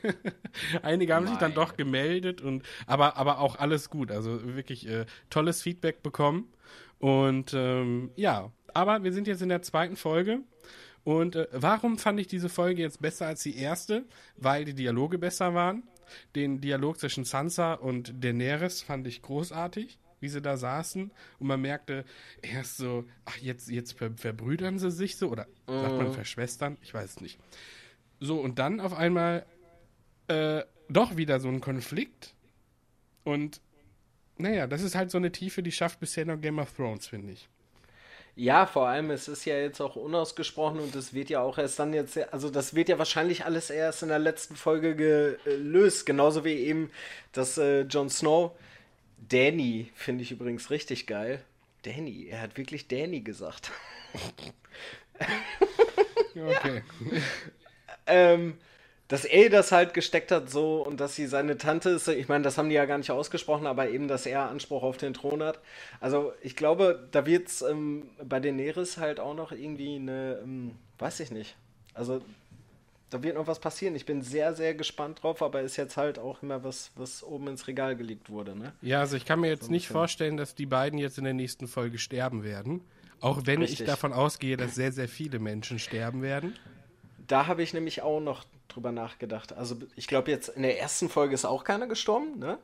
einige 0.82 1.14
haben 1.14 1.28
sich 1.28 1.38
dann 1.38 1.54
doch 1.54 1.78
gemeldet 1.78 2.42
und 2.42 2.64
aber, 2.88 3.18
aber 3.18 3.40
auch 3.40 3.56
alles 3.58 3.92
gut. 3.92 4.10
Also 4.12 4.56
wirklich 4.56 4.88
äh, 4.88 5.06
tolles 5.30 5.62
Feedback 5.62 6.02
bekommen. 6.02 6.52
Und 6.98 7.54
ähm, 7.54 8.12
ja, 8.16 8.52
aber 8.74 9.04
wir 9.04 9.14
sind 9.14 9.28
jetzt 9.28 9.42
in 9.42 9.50
der 9.50 9.62
zweiten 9.62 9.96
Folge. 9.96 10.40
Und 11.04 11.36
äh, 11.36 11.48
warum 11.52 11.98
fand 11.98 12.20
ich 12.20 12.28
diese 12.28 12.50
Folge 12.50 12.82
jetzt 12.82 13.02
besser 13.02 13.28
als 13.28 13.44
die 13.44 13.58
erste? 13.58 14.06
Weil 14.38 14.66
die 14.66 14.74
Dialoge 14.76 15.18
besser 15.18 15.54
waren. 15.54 15.84
Den 16.36 16.62
Dialog 16.62 17.00
zwischen 17.00 17.24
Sansa 17.24 17.74
und 17.74 18.24
Daenerys 18.24 18.82
fand 18.82 19.08
ich 19.08 19.22
großartig, 19.22 19.98
wie 20.20 20.30
sie 20.30 20.42
da 20.42 20.58
saßen. 20.58 21.12
Und 21.40 21.48
man 21.48 21.62
merkte 21.62 22.06
erst 22.42 22.78
so, 22.78 23.06
ach, 23.26 23.38
jetzt, 23.38 23.70
jetzt 23.70 23.98
ver 23.98 24.12
verbrüdern 24.16 24.80
sie 24.80 24.92
sich 24.92 25.18
so. 25.18 25.30
Oder 25.30 25.48
sagt 25.68 25.98
man 25.98 26.14
verschwestern? 26.14 26.78
Ich 26.82 26.94
weiß 26.94 27.10
es 27.10 27.22
nicht. 27.22 27.40
So, 28.20 28.40
und 28.40 28.60
dann 28.60 28.80
auf 28.80 28.94
einmal 28.94 29.46
äh, 30.28 30.64
doch 30.90 31.18
wieder 31.18 31.40
so 31.40 31.50
ein 31.50 31.62
Konflikt. 31.62 32.36
Und 33.24 33.62
naja, 34.38 34.68
das 34.68 34.82
ist 34.82 34.96
halt 34.96 35.12
so 35.12 35.18
eine 35.18 35.32
Tiefe, 35.32 35.64
die 35.64 35.72
schafft 35.72 36.00
bisher 36.00 36.26
nur 36.26 36.38
Game 36.38 36.60
of 36.60 36.74
Thrones, 36.74 37.08
finde 37.08 37.34
ich. 37.34 37.50
Ja, 38.36 38.66
vor 38.66 38.88
allem, 38.88 39.12
es 39.12 39.28
ist 39.28 39.46
ja 39.46 39.58
jetzt 39.58 39.82
auch 39.82 39.96
unausgesprochen 39.96 40.80
und 40.80 40.96
es 40.96 41.14
wird 41.14 41.30
ja 41.30 41.42
auch 41.42 41.58
erst 41.58 41.80
dann 41.80 41.94
jetzt, 41.94 42.18
also 42.34 42.50
das 42.50 42.74
wird 42.74 42.90
ja 42.90 42.98
wahrscheinlich 42.98 43.46
alles 43.46 43.70
erst 43.70 44.04
in 44.04 44.10
der 44.10 44.20
letzten 44.20 44.56
Folge 44.56 44.96
gelöst, 44.96 46.06
genauso 46.06 46.46
wie 46.46 46.56
eben, 46.56 46.92
dass 47.34 47.58
äh, 47.58 47.82
Jon 47.82 48.10
Snow, 48.10 48.52
Danny, 49.30 49.92
finde 49.96 50.24
ich 50.24 50.32
übrigens 50.32 50.70
richtig 50.70 51.08
geil. 51.08 51.44
Danny, 51.84 52.28
er 52.30 52.42
hat 52.42 52.58
wirklich 52.58 52.88
Danny 52.88 53.22
gesagt. 53.22 53.72
Okay. 56.34 56.82
ähm, 58.08 58.58
dass 59.12 59.26
er 59.26 59.50
das 59.50 59.74
halt 59.74 59.94
gesteckt 59.94 60.32
hat 60.32 60.50
so 60.50 60.86
und 60.86 61.02
dass 61.02 61.16
sie 61.16 61.28
seine 61.28 61.58
Tante 61.58 61.90
ist, 61.90 62.08
ich 62.08 62.30
meine, 62.30 62.46
das 62.46 62.58
haben 62.58 62.70
die 62.70 62.76
ja 62.76 62.86
gar 62.86 62.98
nicht 62.98 63.12
ausgesprochen, 63.12 63.68
aber 63.68 63.90
eben, 63.90 64.08
dass 64.08 64.26
er 64.26 64.50
Anspruch 64.50 64.84
auf 64.84 64.96
den 64.96 65.14
Thron 65.14 65.44
hat. 65.44 65.60
Also 66.00 66.32
ich 66.42 66.56
glaube, 66.56 67.10
da 67.12 67.26
wird 67.26 67.50
es 67.50 67.62
ähm, 67.62 68.08
bei 68.24 68.40
Daenerys 68.40 68.96
halt 68.96 69.20
auch 69.20 69.36
noch 69.36 69.52
irgendwie 69.52 69.98
eine, 69.98 70.40
ähm, 70.42 70.76
weiß 70.98 71.20
ich 71.20 71.30
nicht, 71.30 71.58
also 71.94 72.22
da 73.10 73.22
wird 73.22 73.36
noch 73.36 73.48
was 73.48 73.60
passieren. 73.60 73.96
Ich 73.96 74.06
bin 74.06 74.22
sehr, 74.22 74.54
sehr 74.54 74.76
gespannt 74.76 75.22
drauf, 75.22 75.42
aber 75.42 75.60
ist 75.60 75.76
jetzt 75.76 75.98
halt 75.98 76.18
auch 76.18 76.42
immer 76.42 76.64
was, 76.64 76.92
was 76.96 77.22
oben 77.22 77.50
ins 77.50 77.68
Regal 77.68 77.98
gelegt 77.98 78.30
wurde, 78.30 78.58
ne? 78.58 78.72
Ja, 78.82 79.02
also 79.02 79.18
ich 79.18 79.26
kann 79.26 79.42
mir 79.42 79.50
jetzt 79.50 79.70
nicht 79.70 79.88
bisschen. 79.88 79.94
vorstellen, 79.94 80.38
dass 80.38 80.56
die 80.56 80.66
beiden 80.66 80.98
jetzt 80.98 81.18
in 81.18 81.26
der 81.26 81.34
nächsten 81.34 81.68
Folge 81.68 81.98
sterben 81.98 82.46
werden. 82.46 82.80
Auch 83.20 83.42
wenn 83.44 83.62
ich 83.62 83.72
Richtig. 83.72 83.88
davon 83.88 84.14
ausgehe, 84.14 84.56
dass 84.56 84.76
sehr, 84.76 84.94
sehr 84.94 85.10
viele 85.10 85.40
Menschen 85.40 85.80
sterben 85.80 86.22
werden. 86.22 86.56
Da 87.28 87.48
habe 87.48 87.62
ich 87.62 87.74
nämlich 87.74 88.02
auch 88.02 88.22
noch 88.22 88.46
drüber 88.76 88.92
nachgedacht. 88.92 89.54
Also 89.54 89.78
ich 89.96 90.08
glaube 90.08 90.32
jetzt 90.32 90.50
in 90.50 90.64
der 90.64 90.80
ersten 90.80 91.10
Folge 91.10 91.34
ist 91.34 91.46
auch 91.46 91.64
keiner 91.64 91.88
gestorben, 91.88 92.40
ne? 92.40 92.58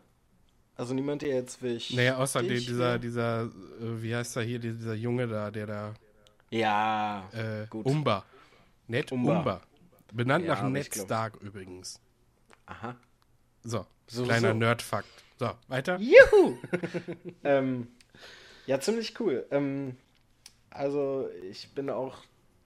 Also 0.75 0.93
niemand, 0.93 1.23
der 1.23 1.29
jetzt 1.33 1.61
wichtig 1.63 1.95
Naja, 1.95 2.17
außer 2.17 2.43
die, 2.43 2.49
dieser, 2.49 2.77
wäre. 2.79 2.99
dieser, 2.99 3.41
äh, 3.45 3.49
wie 3.79 4.15
heißt 4.15 4.35
er 4.37 4.43
hier, 4.43 4.59
dieser 4.59 4.93
Junge 4.93 5.27
da, 5.27 5.49
der 5.49 5.65
da, 5.65 5.93
Ja, 6.51 7.27
äh, 7.33 7.65
gut. 7.67 7.85
Umba. 7.85 8.23
Ned 8.87 9.11
Umba. 9.11 9.39
Umba. 9.39 9.61
Benannt 10.13 10.45
Ja, 10.45 10.53
nach 10.55 10.69
Ned 10.69 10.93
Stark 10.93 11.35
übrigens. 11.41 11.99
Aha. 12.67 12.95
So, 13.63 13.85
So, 14.07 14.23
kleiner 14.23 14.49
so. 14.51 14.57
Nerdfakt. 14.57 15.07
So, 15.39 15.51
weiter? 15.67 15.97
Juhu! 15.99 16.57
ähm, 17.43 17.87
ja, 18.67 18.79
ziemlich 18.79 19.19
cool. 19.19 19.45
Ähm, 19.51 19.97
also, 20.69 21.27
ich 21.49 21.73
bin 21.73 21.89
auch 21.89 22.17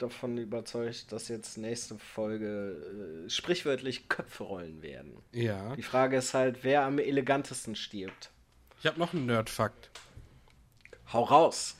davon 0.01 0.37
überzeugt, 0.37 1.11
dass 1.11 1.27
jetzt 1.27 1.57
nächste 1.57 1.97
Folge 1.97 3.25
äh, 3.25 3.29
sprichwörtlich 3.29 4.09
Köpfe 4.09 4.43
rollen 4.43 4.81
werden. 4.81 5.21
Ja. 5.31 5.75
Die 5.75 5.83
Frage 5.83 6.17
ist 6.17 6.33
halt, 6.33 6.63
wer 6.63 6.83
am 6.83 6.99
elegantesten 6.99 7.75
stirbt. 7.75 8.31
Ich 8.79 8.87
habe 8.87 8.99
noch 8.99 9.13
einen 9.13 9.25
Nerdfakt. 9.25 9.91
Hau 11.13 11.23
raus! 11.23 11.77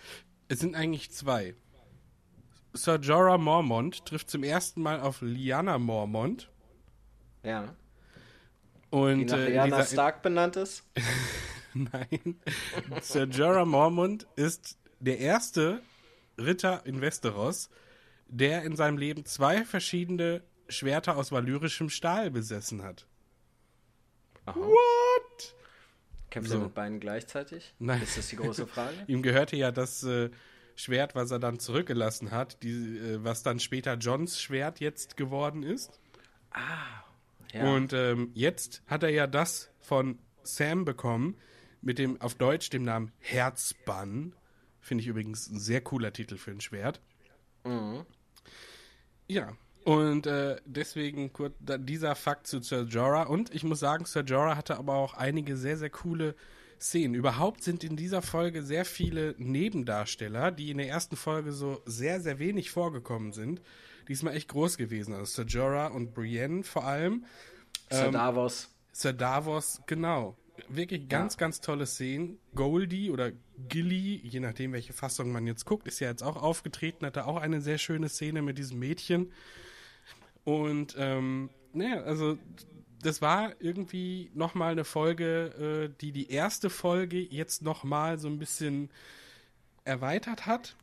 Es 0.47 0.59
sind 0.59 0.75
eigentlich 0.75 1.11
zwei. 1.11 1.55
Sir 2.73 2.99
Jorah 2.99 3.37
Mormont 3.37 4.05
trifft 4.05 4.29
zum 4.29 4.43
ersten 4.43 4.81
Mal 4.81 4.99
auf 4.99 5.21
Lyanna 5.21 5.77
Mormont. 5.77 6.49
Ja. 7.43 7.75
Die 8.91 8.95
Und 8.95 9.25
nach 9.25 9.37
äh, 9.37 9.63
dieser, 9.63 9.85
Stark 9.85 10.21
benannt 10.21 10.55
ist. 10.55 10.83
Nein. 11.73 12.39
Sir 13.01 13.25
Jorah 13.25 13.65
Mormont 13.65 14.27
ist 14.35 14.77
der 14.99 15.19
erste 15.19 15.81
Ritter 16.37 16.85
in 16.85 17.01
Westeros, 17.01 17.69
der 18.31 18.63
in 18.63 18.75
seinem 18.75 18.97
Leben 18.97 19.25
zwei 19.25 19.63
verschiedene 19.65 20.41
Schwerter 20.67 21.17
aus 21.17 21.31
valyrischem 21.31 21.89
Stahl 21.89 22.31
besessen 22.31 22.81
hat. 22.81 23.05
What? 24.45 25.55
Kämpft 26.29 26.50
So. 26.50 26.57
er 26.57 26.63
mit 26.63 26.73
beiden 26.73 27.00
gleichzeitig? 27.00 27.75
Nein. 27.77 28.01
Ist 28.01 28.17
das 28.17 28.29
die 28.29 28.38
große 28.38 28.65
Frage? 28.65 28.95
Ihm 29.07 29.21
gehörte 29.21 29.55
ja 29.57 29.71
das 29.71 30.03
äh, 30.03 30.29
Schwert, 30.75 31.13
was 31.13 31.29
er 31.29 31.39
dann 31.39 31.59
zurückgelassen 31.59 32.31
hat, 32.31 32.63
die, 32.63 32.97
äh, 32.97 33.23
was 33.23 33.43
dann 33.43 33.59
später 33.59 33.95
Johns 33.95 34.41
Schwert 34.41 34.79
jetzt 34.79 35.17
geworden 35.17 35.61
ist. 35.63 36.00
Ja. 37.53 37.73
Und 37.73 37.91
ähm, 37.93 38.31
jetzt 38.33 38.81
hat 38.88 39.03
er 39.03 39.09
ja 39.09 39.27
das 39.27 39.69
von 39.79 40.19
Sam 40.43 40.85
bekommen, 40.85 41.38
mit 41.81 42.00
dem 42.00 42.19
auf 42.21 42.35
Deutsch 42.35 42.69
dem 42.69 42.83
Namen 42.83 43.11
Herzbann. 43.19 44.33
Finde 44.79 45.01
ich 45.01 45.07
übrigens 45.07 45.50
ein 45.50 45.59
sehr 45.59 45.81
cooler 45.81 46.13
Titel 46.13 46.38
für 46.38 46.51
ein 46.51 46.61
Schwert. 46.61 47.01
Ja, 49.31 49.53
und 49.85 50.27
äh, 50.27 50.57
deswegen 50.65 51.31
kurz 51.31 51.55
da, 51.59 51.77
dieser 51.77 52.15
Fakt 52.15 52.47
zu 52.47 52.61
Sir 52.61 52.83
Jorah. 52.83 53.23
Und 53.23 53.53
ich 53.53 53.63
muss 53.63 53.79
sagen, 53.79 54.05
Sir 54.05 54.23
Jorah 54.23 54.57
hatte 54.57 54.77
aber 54.77 54.95
auch 54.95 55.13
einige 55.13 55.55
sehr, 55.55 55.77
sehr 55.77 55.89
coole 55.89 56.35
Szenen. 56.79 57.15
Überhaupt 57.15 57.63
sind 57.63 57.83
in 57.83 57.95
dieser 57.95 58.21
Folge 58.21 58.61
sehr 58.61 58.85
viele 58.85 59.33
Nebendarsteller, 59.38 60.51
die 60.51 60.69
in 60.69 60.77
der 60.77 60.89
ersten 60.89 61.15
Folge 61.15 61.53
so 61.53 61.81
sehr, 61.85 62.19
sehr 62.19 62.39
wenig 62.39 62.71
vorgekommen 62.71 63.31
sind. 63.31 63.61
Diesmal 64.07 64.35
echt 64.35 64.50
groß 64.50 64.77
gewesen. 64.77 65.13
Also 65.13 65.43
Sir 65.43 65.45
Jorah 65.45 65.88
und 65.88 66.13
Brienne 66.13 66.63
vor 66.63 66.83
allem. 66.85 67.25
Sir 67.89 68.07
Ähm, 68.07 68.11
Davos. 68.11 68.69
Sir 68.91 69.13
Davos, 69.13 69.81
genau. 69.88 70.35
Wirklich 70.69 71.07
ganz, 71.09 71.37
ganz 71.37 71.61
tolle 71.61 71.85
Szenen. 71.85 72.39
Goldie 72.55 73.11
oder 73.11 73.31
Gilly, 73.69 74.21
je 74.23 74.39
nachdem, 74.39 74.73
welche 74.73 74.93
Fassung 74.93 75.31
man 75.31 75.47
jetzt 75.47 75.65
guckt, 75.65 75.87
ist 75.87 75.99
ja 75.99 76.09
jetzt 76.09 76.23
auch 76.23 76.41
aufgetreten, 76.41 77.05
hatte 77.05 77.25
auch 77.25 77.37
eine 77.37 77.61
sehr 77.61 77.77
schöne 77.77 78.09
Szene 78.09 78.41
mit 78.41 78.57
diesem 78.57 78.79
Mädchen. 78.79 79.31
Und, 80.43 80.95
ähm, 80.97 81.49
naja, 81.73 82.01
also 82.03 82.37
das 83.01 83.21
war 83.21 83.53
irgendwie 83.59 84.31
nochmal 84.33 84.71
eine 84.71 84.83
Folge, 84.83 85.89
äh, 85.91 86.01
die 86.01 86.11
die 86.11 86.31
erste 86.31 86.69
Folge 86.69 87.19
jetzt 87.19 87.61
nochmal 87.61 88.19
so 88.19 88.27
ein 88.27 88.39
bisschen 88.39 88.89
erweitert 89.83 90.45
hat. 90.45 90.75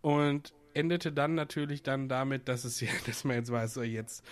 Und 0.00 0.52
endete 0.74 1.12
dann 1.12 1.34
natürlich 1.34 1.82
dann 1.82 2.08
damit, 2.08 2.48
dass 2.48 2.64
es 2.64 2.80
ja, 2.80 2.88
dass 3.06 3.24
man 3.24 3.36
jetzt 3.36 3.50
weiß, 3.50 3.74
so 3.74 3.82
jetzt, 3.82 4.24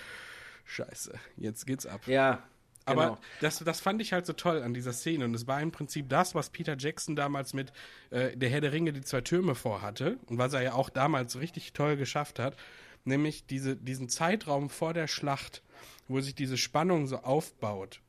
scheiße, 0.64 1.18
jetzt 1.36 1.66
geht's 1.66 1.86
ab. 1.86 2.06
Ja. 2.06 2.42
Aber 2.86 3.04
genau. 3.04 3.18
das, 3.40 3.58
das 3.58 3.80
fand 3.80 4.00
ich 4.00 4.12
halt 4.12 4.26
so 4.26 4.32
toll 4.32 4.62
an 4.62 4.72
dieser 4.72 4.92
Szene. 4.92 5.24
Und 5.24 5.34
es 5.34 5.46
war 5.46 5.60
im 5.60 5.72
Prinzip 5.72 6.08
das, 6.08 6.34
was 6.34 6.50
Peter 6.50 6.76
Jackson 6.78 7.16
damals 7.16 7.52
mit 7.52 7.72
äh, 8.10 8.36
Der 8.36 8.48
Herr 8.48 8.60
der 8.60 8.72
Ringe, 8.72 8.92
die 8.92 9.02
zwei 9.02 9.20
Türme 9.20 9.54
vorhatte. 9.54 10.18
Und 10.26 10.38
was 10.38 10.52
er 10.52 10.62
ja 10.62 10.72
auch 10.74 10.88
damals 10.88 11.38
richtig 11.38 11.72
toll 11.72 11.96
geschafft 11.96 12.38
hat. 12.38 12.56
Nämlich 13.04 13.46
diese, 13.46 13.76
diesen 13.76 14.08
Zeitraum 14.08 14.70
vor 14.70 14.94
der 14.94 15.08
Schlacht, 15.08 15.62
wo 16.08 16.20
sich 16.20 16.34
diese 16.34 16.56
Spannung 16.56 17.06
so 17.06 17.18
aufbaut. 17.18 18.00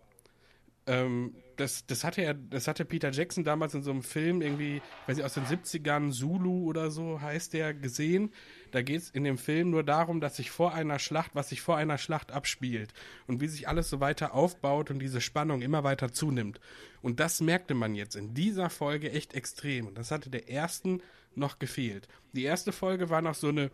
Ähm, 0.86 1.36
das, 1.58 1.86
das, 1.86 2.04
hatte 2.04 2.22
er, 2.22 2.34
das 2.34 2.68
hatte 2.68 2.86
Peter 2.86 3.12
Jackson 3.12 3.44
damals 3.44 3.74
in 3.74 3.84
so 3.84 3.92
einem 3.92 4.04
Film 4.04 4.42
irgendwie, 4.42 4.82
weiß 5.08 5.18
ich, 5.18 5.24
aus 5.24 5.34
den 5.34 5.46
70ern, 5.46 6.12
Zulu 6.12 6.66
oder 6.66 6.90
so 6.92 7.20
heißt 7.20 7.54
der, 7.54 7.74
gesehen. 7.74 8.32
Da 8.72 8.82
geht 8.82 9.02
es 9.02 9.10
in 9.10 9.24
dem 9.24 9.38
Film 9.38 9.72
nur 9.72 9.84
darum, 9.84 10.22
dass 10.22 10.38
sich 10.38 10.52
vor 10.52 10.74
einer 10.74 11.00
Schlacht, 11.00 11.32
was 11.34 11.50
sich 11.50 11.62
vor 11.62 11.76
einer 11.78 11.98
Schlacht 11.98 12.32
abspielt 12.32 12.94
und 13.28 13.42
wie 13.42 13.48
sich 13.48 13.68
alles 13.68 13.90
so 13.90 14.00
weiter 14.00 14.34
aufbaut 14.34 14.92
und 14.92 15.00
diese 15.00 15.20
Spannung 15.20 15.62
immer 15.62 15.84
weiter 15.84 16.12
zunimmt. 16.12 16.60
Und 17.02 17.20
das 17.20 17.42
merkte 17.42 17.74
man 17.74 17.96
jetzt 17.96 18.16
in 18.16 18.34
dieser 18.34 18.70
Folge 18.70 19.12
echt 19.12 19.34
extrem. 19.34 19.88
Und 19.88 19.98
das 19.98 20.12
hatte 20.12 20.30
der 20.30 20.50
ersten 20.50 21.02
noch 21.36 21.60
gefehlt. 21.60 22.08
Die 22.34 22.44
erste 22.44 22.72
Folge 22.72 23.10
war 23.10 23.22
noch 23.22 23.36
so 23.36 23.50
eine, 23.50 23.72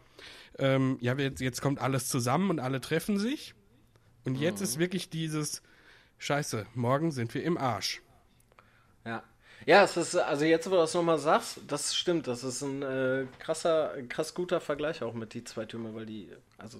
ähm, 0.58 0.98
ja, 1.02 1.18
jetzt, 1.18 1.42
jetzt 1.42 1.62
kommt 1.62 1.80
alles 1.80 2.08
zusammen 2.08 2.50
und 2.50 2.60
alle 2.60 2.82
treffen 2.82 3.18
sich. 3.18 3.56
Und 4.25 4.36
jetzt 4.36 4.62
ist 4.62 4.80
wirklich 4.80 5.10
dieses, 5.10 5.62
Scheiße, 6.24 6.65
morgen 6.74 7.12
sind 7.12 7.34
wir 7.34 7.44
im 7.44 7.58
Arsch. 7.58 8.01
Ja. 9.06 9.24
Ja, 9.65 9.84
es 9.84 9.98
ist, 9.98 10.15
also 10.15 10.46
jetzt, 10.46 10.68
wo 10.68 10.72
du 10.72 10.77
das 10.77 10.94
nochmal 10.94 11.18
sagst, 11.20 11.60
das 11.68 11.94
stimmt, 11.94 12.27
das 12.27 12.46
ist 12.46 12.62
ein 12.62 12.82
äh, 12.82 13.25
krasser, 13.39 13.92
krass 14.08 14.34
guter 14.34 14.62
Vergleich 14.62 15.03
auch 15.03 15.13
mit 15.13 15.34
die 15.34 15.44
zwei 15.44 15.65
Türme, 15.65 15.94
weil 15.94 16.06
die, 16.06 16.30
also 16.58 16.80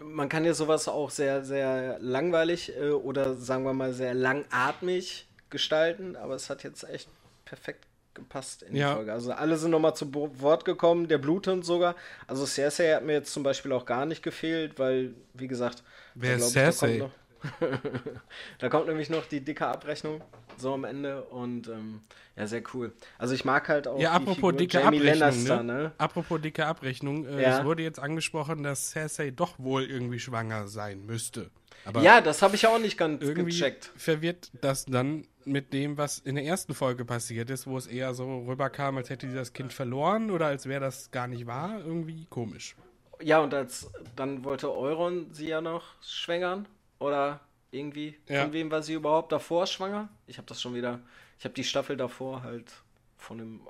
man 0.00 0.28
kann 0.28 0.44
ja 0.44 0.54
sowas 0.54 0.86
auch 0.86 1.10
sehr, 1.10 1.44
sehr 1.44 1.98
langweilig 1.98 2.76
äh, 2.76 2.90
oder 2.90 3.34
sagen 3.34 3.64
wir 3.64 3.72
mal 3.72 3.92
sehr 3.92 4.14
langatmig 4.14 5.26
gestalten, 5.50 6.14
aber 6.14 6.36
es 6.36 6.48
hat 6.48 6.62
jetzt 6.62 6.84
echt 6.84 7.08
perfekt 7.44 7.86
gepasst 8.14 8.62
in 8.62 8.74
die 8.74 8.80
Ja. 8.80 8.94
Folge. 8.94 9.12
Also 9.12 9.32
alle 9.32 9.56
sind 9.56 9.72
nochmal 9.72 9.96
zu 9.96 10.08
Bo- 10.08 10.30
Wort 10.40 10.64
gekommen, 10.64 11.08
der 11.08 11.18
Bluthund 11.18 11.64
sogar. 11.64 11.96
Also 12.28 12.46
Cersei 12.46 12.94
hat 12.94 13.04
mir 13.04 13.14
jetzt 13.14 13.32
zum 13.32 13.42
Beispiel 13.42 13.72
auch 13.72 13.84
gar 13.84 14.06
nicht 14.06 14.22
gefehlt, 14.22 14.78
weil, 14.78 15.14
wie 15.34 15.48
gesagt, 15.48 15.82
Wer 16.14 16.36
ist 16.36 16.50
Cersei? 16.52 17.08
Da 18.58 18.68
kommt, 18.68 18.86
nämlich 18.88 19.10
noch 19.10 19.26
die 19.26 19.40
dicke 19.40 19.66
Abrechnung 19.66 20.20
so 20.56 20.74
am 20.74 20.84
Ende 20.84 21.22
und 21.24 21.68
ähm, 21.68 22.00
ja, 22.36 22.46
sehr 22.46 22.62
cool. 22.74 22.92
Also 23.18 23.34
ich 23.34 23.44
mag 23.44 23.68
halt 23.68 23.86
auch 23.86 23.98
Ja, 24.00 24.10
die 24.10 24.16
apropos 24.16 24.34
Figur 24.36 24.52
dicke 24.54 24.78
Jamie 24.80 24.98
Abrechnung, 25.10 25.44
ne? 25.44 25.64
ne? 25.64 25.92
Apropos 25.98 26.40
dicke 26.40 26.66
Abrechnung, 26.66 27.26
äh, 27.26 27.42
Ja. 27.42 27.58
es 27.58 27.64
wurde 27.64 27.82
jetzt 27.82 28.00
angesprochen, 28.00 28.62
dass 28.62 28.90
Cersei 28.90 29.30
doch 29.30 29.58
wohl 29.58 29.84
irgendwie 29.84 30.18
schwanger 30.18 30.66
sein 30.68 31.04
müsste. 31.06 31.50
Aber 31.84 32.02
Ja, 32.02 32.20
das 32.20 32.42
habe 32.42 32.56
ich 32.56 32.66
auch 32.66 32.78
nicht 32.78 32.98
ganz 32.98 33.22
irgendwie 33.22 33.52
gecheckt. 33.52 33.92
verwirrt 33.96 34.50
das 34.60 34.84
dann 34.84 35.26
mit 35.44 35.72
dem, 35.72 35.96
was 35.96 36.18
in 36.18 36.34
der 36.34 36.44
ersten 36.44 36.74
Folge 36.74 37.04
passiert 37.04 37.50
ist, 37.50 37.66
wo 37.66 37.78
es 37.78 37.86
eher 37.86 38.12
so 38.14 38.40
rüberkam, 38.46 38.96
als 38.98 39.10
hätte 39.10 39.28
sie 39.28 39.34
das 39.34 39.52
Kind 39.52 39.72
verloren 39.72 40.30
oder 40.30 40.46
als 40.46 40.66
wäre 40.66 40.80
das 40.80 41.10
gar 41.10 41.28
nicht 41.28 41.46
wahr. 41.46 41.80
Irgendwie 41.84 42.26
komisch. 42.28 42.74
Ja, 43.20 43.38
und 43.40 43.54
als 43.54 43.90
dann 44.16 44.44
wollte 44.44 44.70
Euron 44.72 45.32
sie 45.32 45.48
ja 45.48 45.60
noch 45.60 45.84
schwängern 46.02 46.68
oder 46.98 47.40
irgendwie 47.70 48.18
Ja. 48.28 48.42
von 48.44 48.52
wem 48.52 48.70
war 48.70 48.82
sie 48.82 48.94
überhaupt 48.94 49.32
davor 49.32 49.66
schwanger? 49.66 50.08
Ich 50.26 50.38
habe 50.38 50.46
das 50.46 50.60
schon 50.60 50.74
wieder, 50.74 51.00
ich 51.38 51.44
habe 51.44 51.54
die 51.54 51.64
Staffel 51.64 51.96
davor 51.96 52.42
halt 52.42 52.72
von 53.16 53.40
einem 53.40 53.60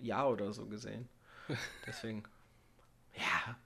Jahr 0.00 0.30
oder 0.30 0.52
so 0.52 0.66
gesehen. 0.66 1.08
Deswegen, 1.86 2.24
ja, 3.16 3.56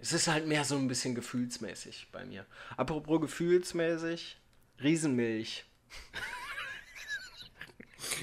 es 0.00 0.12
ist 0.12 0.28
halt 0.28 0.46
mehr 0.46 0.64
so 0.64 0.76
ein 0.76 0.88
bisschen 0.88 1.14
gefühlsmäßig 1.14 2.08
bei 2.12 2.24
mir. 2.26 2.44
Apropos 2.76 3.20
gefühlsmäßig, 3.20 4.38
Riesenmilch. 4.82 5.64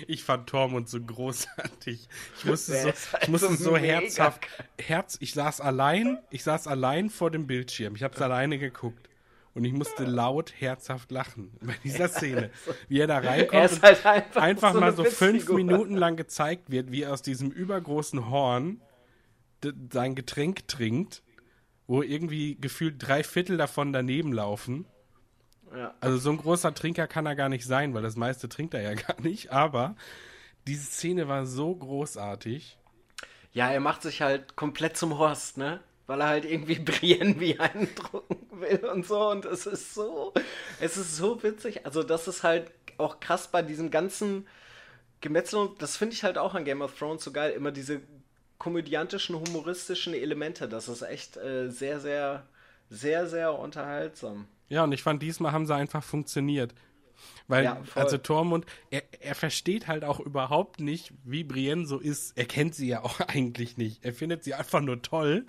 Ich 0.07 0.23
fand 0.23 0.47
Tormund 0.47 0.89
so 0.89 1.01
großartig. 1.01 2.07
Ich 2.37 2.45
musste 2.45 2.73
so, 2.73 2.87
halt 2.87 3.23
ich 3.23 3.27
musste 3.29 3.55
so 3.55 3.75
herzhaft, 3.77 4.47
Herz, 4.79 5.17
ich 5.19 5.33
saß 5.33 5.59
allein, 5.59 6.19
ich 6.29 6.43
saß 6.43 6.67
allein 6.67 7.09
vor 7.09 7.31
dem 7.31 7.47
Bildschirm. 7.47 7.95
Ich 7.95 8.03
habe 8.03 8.15
es 8.15 8.21
alleine 8.21 8.57
geguckt. 8.59 9.09
Und 9.53 9.65
ich 9.65 9.73
musste 9.73 10.05
laut, 10.05 10.53
herzhaft 10.57 11.11
lachen 11.11 11.51
bei 11.61 11.75
dieser 11.83 12.07
Szene. 12.07 12.51
Wie 12.87 12.99
er 12.99 13.07
da 13.07 13.19
Er 13.21 13.29
reinkommt 13.29 13.65
ist 13.65 13.73
und 13.75 13.83
halt 13.83 14.05
einfach, 14.05 14.41
einfach 14.41 14.73
so 14.73 14.79
mal 14.79 14.95
so 14.95 15.03
fünf. 15.03 15.49
Minuten 15.49 15.95
lang 15.95 16.15
gezeigt 16.15 16.71
wird, 16.71 16.91
wie 16.91 17.03
er 17.03 17.13
aus 17.13 17.21
diesem 17.21 17.51
übergroßen 17.51 18.29
Horn 18.29 18.81
sein 19.91 20.15
Getränk 20.15 20.67
trinkt, 20.67 21.21
wo 21.85 22.01
irgendwie 22.01 22.55
gefühlt 22.59 22.95
drei 22.97 23.23
Viertel 23.23 23.57
davon 23.57 23.91
daneben 23.91 24.31
laufen. 24.31 24.85
Ja. 25.75 25.93
Also 25.99 26.17
so 26.17 26.31
ein 26.31 26.37
großer 26.37 26.73
Trinker 26.73 27.07
kann 27.07 27.25
er 27.25 27.35
gar 27.35 27.49
nicht 27.49 27.65
sein, 27.65 27.93
weil 27.93 28.01
das 28.01 28.15
meiste 28.15 28.47
trinkt 28.47 28.73
er 28.73 28.81
ja 28.81 28.93
gar 29.07 29.19
nicht. 29.21 29.51
Aber 29.51 29.95
diese 30.65 30.85
Szene 30.85 31.27
war 31.27 31.45
so 31.45 31.75
großartig. 31.75 32.77
Ja, 33.51 33.69
er 33.69 33.81
macht 33.81 34.01
sich 34.01 34.21
halt 34.21 34.55
komplett 34.55 34.95
zum 34.95 35.17
Horst, 35.17 35.57
ne? 35.57 35.81
Weil 36.07 36.21
er 36.21 36.27
halt 36.27 36.45
irgendwie 36.45 36.75
Brienne 36.79 37.35
beeindrucken 37.35 38.40
will 38.61 38.85
und 38.85 39.05
so. 39.05 39.29
Und 39.29 39.45
es 39.45 39.65
ist 39.65 39.93
so, 39.93 40.33
es 40.79 40.97
ist 40.97 41.17
so 41.17 41.41
witzig. 41.43 41.85
Also, 41.85 42.03
das 42.03 42.27
ist 42.27 42.43
halt 42.43 42.71
auch 42.97 43.19
krass 43.19 43.47
bei 43.47 43.61
diesem 43.61 43.91
ganzen 43.91 44.47
Gemetzel. 45.21 45.59
Und 45.59 45.81
das 45.81 45.97
finde 45.97 46.15
ich 46.15 46.23
halt 46.23 46.37
auch 46.37 46.55
an 46.55 46.65
Game 46.65 46.81
of 46.81 46.97
Thrones 46.97 47.23
so 47.23 47.31
geil. 47.31 47.51
Immer 47.51 47.71
diese 47.71 48.01
komödiantischen, 48.57 49.35
humoristischen 49.35 50.13
Elemente. 50.13 50.69
Das 50.69 50.87
ist 50.87 51.01
echt 51.01 51.35
äh, 51.37 51.69
sehr, 51.69 51.99
sehr, 51.99 52.45
sehr, 52.89 53.27
sehr 53.27 53.57
unterhaltsam. 53.57 54.47
Ja, 54.69 54.83
und 54.83 54.91
ich 54.91 55.03
fand, 55.03 55.21
diesmal 55.21 55.51
haben 55.51 55.65
sie 55.65 55.75
einfach 55.75 56.03
funktioniert. 56.03 56.73
Weil, 57.47 57.63
Ja, 57.65 57.81
also 57.95 58.17
Tormund, 58.17 58.65
er, 58.89 59.03
er 59.19 59.35
versteht 59.35 59.87
halt 59.87 60.03
auch 60.03 60.19
überhaupt 60.19 60.79
nicht, 60.79 61.11
wie 61.23 61.43
Brienne 61.43 61.85
so 61.85 61.99
ist. 61.99 62.37
Er 62.37 62.45
kennt 62.45 62.75
sie 62.75 62.87
ja 62.87 63.03
auch 63.03 63.19
eigentlich 63.27 63.77
nicht. 63.77 64.05
Er 64.05 64.13
findet 64.13 64.43
sie 64.43 64.53
einfach 64.53 64.81
nur 64.81 65.01
toll. 65.01 65.45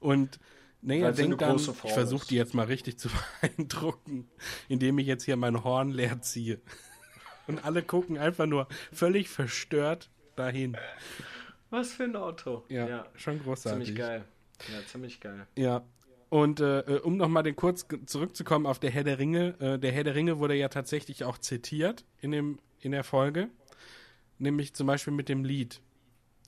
Und 0.00 0.38
nee, 0.82 1.00
er 1.00 1.12
denkt 1.12 1.40
dann, 1.40 1.56
ich 1.56 1.92
versuche 1.92 2.26
die 2.26 2.36
jetzt 2.36 2.54
mal 2.54 2.66
richtig 2.66 2.98
zu 2.98 3.08
beeindrucken, 3.40 4.28
indem 4.68 4.98
ich 4.98 5.06
jetzt 5.06 5.24
hier 5.24 5.36
mein 5.36 5.64
Horn 5.64 5.90
leer 5.90 6.20
ziehe. 6.20 6.60
Und 7.46 7.64
alle 7.64 7.82
gucken 7.82 8.18
einfach 8.18 8.46
nur 8.46 8.68
völlig 8.92 9.28
verstört 9.28 10.10
dahin. 10.36 10.76
Was 11.70 11.92
für 11.92 12.04
ein 12.04 12.16
Auto. 12.16 12.64
Ja, 12.68 13.06
schon 13.14 13.40
großartig. 13.42 13.86
Ziemlich 13.86 13.98
geil. 13.98 14.24
Ja, 14.72 14.86
ziemlich 14.86 15.20
geil. 15.20 15.46
Ja. 15.56 15.84
Und 16.28 16.60
äh, 16.60 16.80
äh, 16.80 17.00
um 17.00 17.16
nochmal 17.16 17.42
den 17.42 17.56
kurz 17.56 17.86
zurückzukommen 18.06 18.66
auf 18.66 18.78
der 18.78 18.90
Herr 18.90 19.04
der 19.04 19.18
Ringe, 19.18 19.54
äh, 19.60 19.78
der 19.78 19.92
Herr 19.92 20.04
der 20.04 20.14
Ringe 20.14 20.38
wurde 20.38 20.54
ja 20.54 20.68
tatsächlich 20.68 21.24
auch 21.24 21.36
zitiert 21.36 22.04
in, 22.20 22.30
dem, 22.30 22.58
in 22.80 22.92
der 22.92 23.04
Folge. 23.04 23.50
Nämlich 24.38 24.74
zum 24.74 24.86
Beispiel 24.86 25.12
mit 25.12 25.28
dem 25.28 25.44
Lied, 25.44 25.82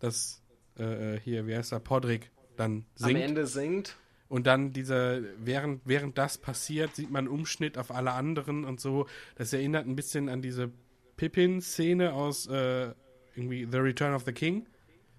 das 0.00 0.42
äh, 0.78 1.16
äh, 1.16 1.20
hier, 1.20 1.46
wie 1.46 1.54
heißt 1.54 1.72
er, 1.72 1.80
Podrick 1.80 2.30
dann 2.56 2.86
Am 3.00 3.08
singt. 3.08 3.20
Ende 3.20 3.46
singt. 3.46 3.96
Und 4.34 4.48
dann 4.48 4.72
dieser, 4.72 5.20
während, 5.38 5.82
während 5.84 6.18
das 6.18 6.38
passiert, 6.38 6.96
sieht 6.96 7.08
man 7.08 7.28
einen 7.28 7.28
Umschnitt 7.28 7.78
auf 7.78 7.92
alle 7.92 8.10
anderen 8.10 8.64
und 8.64 8.80
so. 8.80 9.06
Das 9.36 9.52
erinnert 9.52 9.86
ein 9.86 9.94
bisschen 9.94 10.28
an 10.28 10.42
diese 10.42 10.72
Pippin-Szene 11.16 12.12
aus 12.12 12.48
äh, 12.48 12.90
irgendwie 13.36 13.64
The 13.70 13.78
Return 13.78 14.12
of 14.12 14.24
the 14.24 14.32
King, 14.32 14.66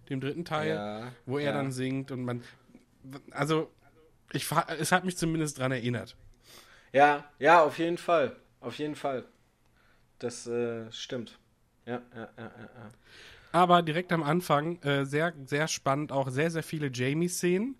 dem 0.09 0.19
dritten 0.19 0.43
Teil, 0.43 0.75
Ja, 0.75 1.11
wo 1.25 1.37
er 1.37 1.45
ja. 1.45 1.53
dann 1.53 1.71
singt 1.71 2.11
und 2.11 2.25
man. 2.25 2.43
Also, 3.31 3.71
ich, 4.33 4.51
es 4.79 4.91
hat 4.91 5.05
mich 5.05 5.15
zumindest 5.15 5.59
dran 5.59 5.71
erinnert. 5.71 6.17
Ja, 6.91 7.23
ja, 7.39 7.63
auf 7.63 7.79
jeden 7.79 7.97
Fall. 7.97 8.35
Auf 8.59 8.77
jeden 8.79 8.95
Fall. 8.95 9.23
Das 10.19 10.45
äh, 10.45 10.91
stimmt. 10.91 11.39
Ja, 11.85 12.01
ja, 12.13 12.29
ja, 12.37 12.43
ja, 12.43 12.49
ja. 12.59 12.91
Aber 13.53 13.81
direkt 13.81 14.11
am 14.11 14.23
Anfang 14.23 14.81
äh, 14.81 15.05
sehr, 15.05 15.31
sehr 15.45 15.69
spannend, 15.69 16.11
auch 16.11 16.27
sehr, 16.29 16.51
sehr 16.51 16.63
viele 16.63 16.91
Jamie-Szenen. 16.93 17.77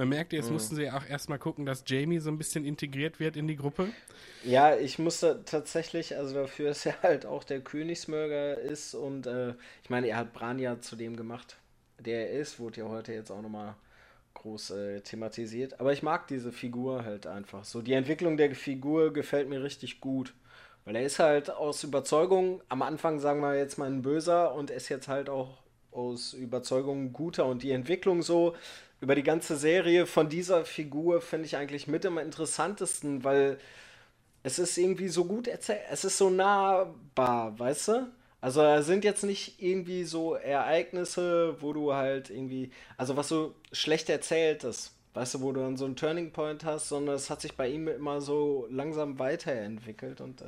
Man 0.00 0.08
merkt, 0.08 0.32
Mhm. 0.32 0.36
jetzt 0.38 0.50
mussten 0.50 0.76
sie 0.76 0.90
auch 0.90 1.04
erstmal 1.06 1.38
gucken, 1.38 1.66
dass 1.66 1.84
Jamie 1.86 2.20
so 2.20 2.30
ein 2.30 2.38
bisschen 2.38 2.64
integriert 2.64 3.20
wird 3.20 3.36
in 3.36 3.46
die 3.46 3.56
Gruppe. 3.56 3.94
Ja, 4.42 4.76
ich 4.76 4.98
musste 4.98 5.44
tatsächlich, 5.44 6.16
also 6.16 6.34
dafür, 6.34 6.68
dass 6.68 6.86
er 6.86 7.02
halt 7.02 7.26
auch 7.26 7.44
der 7.44 7.60
Königsmörger 7.60 8.58
ist 8.58 8.94
und 8.94 9.26
äh, 9.26 9.50
ich 9.82 9.90
meine, 9.90 10.08
er 10.08 10.16
hat 10.16 10.32
Bran 10.32 10.58
ja 10.58 10.80
zu 10.80 10.96
dem 10.96 11.16
gemacht, 11.16 11.58
der 11.98 12.30
er 12.30 12.40
ist, 12.40 12.58
wurde 12.58 12.80
ja 12.80 12.88
heute 12.88 13.12
jetzt 13.12 13.30
auch 13.30 13.42
nochmal 13.42 13.74
groß 14.34 14.70
äh, 14.70 15.00
thematisiert. 15.02 15.80
Aber 15.80 15.92
ich 15.92 16.02
mag 16.02 16.28
diese 16.28 16.52
Figur 16.52 17.04
halt 17.04 17.26
einfach. 17.26 17.64
So, 17.64 17.82
die 17.82 17.92
Entwicklung 17.94 18.36
der 18.38 18.54
Figur 18.54 19.12
gefällt 19.12 19.48
mir 19.48 19.62
richtig 19.62 20.00
gut. 20.00 20.34
Weil 20.86 20.96
er 20.96 21.04
ist 21.04 21.18
halt 21.18 21.50
aus 21.50 21.84
Überzeugung, 21.84 22.62
am 22.68 22.82
Anfang 22.82 23.20
sagen 23.20 23.40
wir 23.42 23.56
jetzt 23.56 23.78
mal 23.78 23.86
ein 23.90 24.02
Böser 24.02 24.54
und 24.54 24.70
ist 24.70 24.88
jetzt 24.88 25.08
halt 25.08 25.28
auch 25.28 25.58
aus 25.92 26.32
Überzeugung 26.32 27.04
ein 27.06 27.12
Guter. 27.12 27.44
Und 27.46 27.62
die 27.62 27.72
Entwicklung 27.72 28.22
so 28.22 28.56
über 29.00 29.14
die 29.14 29.22
ganze 29.22 29.56
Serie 29.56 30.06
von 30.06 30.28
dieser 30.28 30.64
Figur 30.64 31.20
finde 31.20 31.46
ich 31.46 31.56
eigentlich 31.56 31.86
mit 31.86 32.04
am 32.04 32.18
interessantesten, 32.18 33.24
weil 33.24 33.58
es 34.42 34.58
ist 34.58 34.76
irgendwie 34.78 35.08
so 35.08 35.24
gut 35.24 35.48
erzählt, 35.48 35.80
es 35.90 36.04
ist 36.04 36.18
so 36.18 36.30
nahbar, 36.30 37.58
weißt 37.58 37.88
du? 37.88 38.12
Also 38.40 38.62
da 38.62 38.82
sind 38.82 39.04
jetzt 39.04 39.22
nicht 39.22 39.60
irgendwie 39.62 40.04
so 40.04 40.34
Ereignisse, 40.34 41.56
wo 41.60 41.72
du 41.74 41.92
halt 41.94 42.30
irgendwie, 42.30 42.70
also 42.96 43.16
was 43.16 43.28
so 43.28 43.54
schlecht 43.72 44.08
erzählt 44.08 44.64
ist, 44.64 44.96
weißt 45.14 45.34
du, 45.34 45.40
wo 45.42 45.52
du 45.52 45.60
dann 45.60 45.76
so 45.76 45.84
einen 45.84 45.96
Turning 45.96 46.32
Point 46.32 46.64
hast, 46.64 46.88
sondern 46.88 47.16
es 47.16 47.28
hat 47.28 47.42
sich 47.42 47.54
bei 47.56 47.68
ihm 47.68 47.88
immer 47.88 48.20
so 48.22 48.66
langsam 48.70 49.18
weiterentwickelt 49.18 50.20
und 50.22 50.40
äh, 50.40 50.46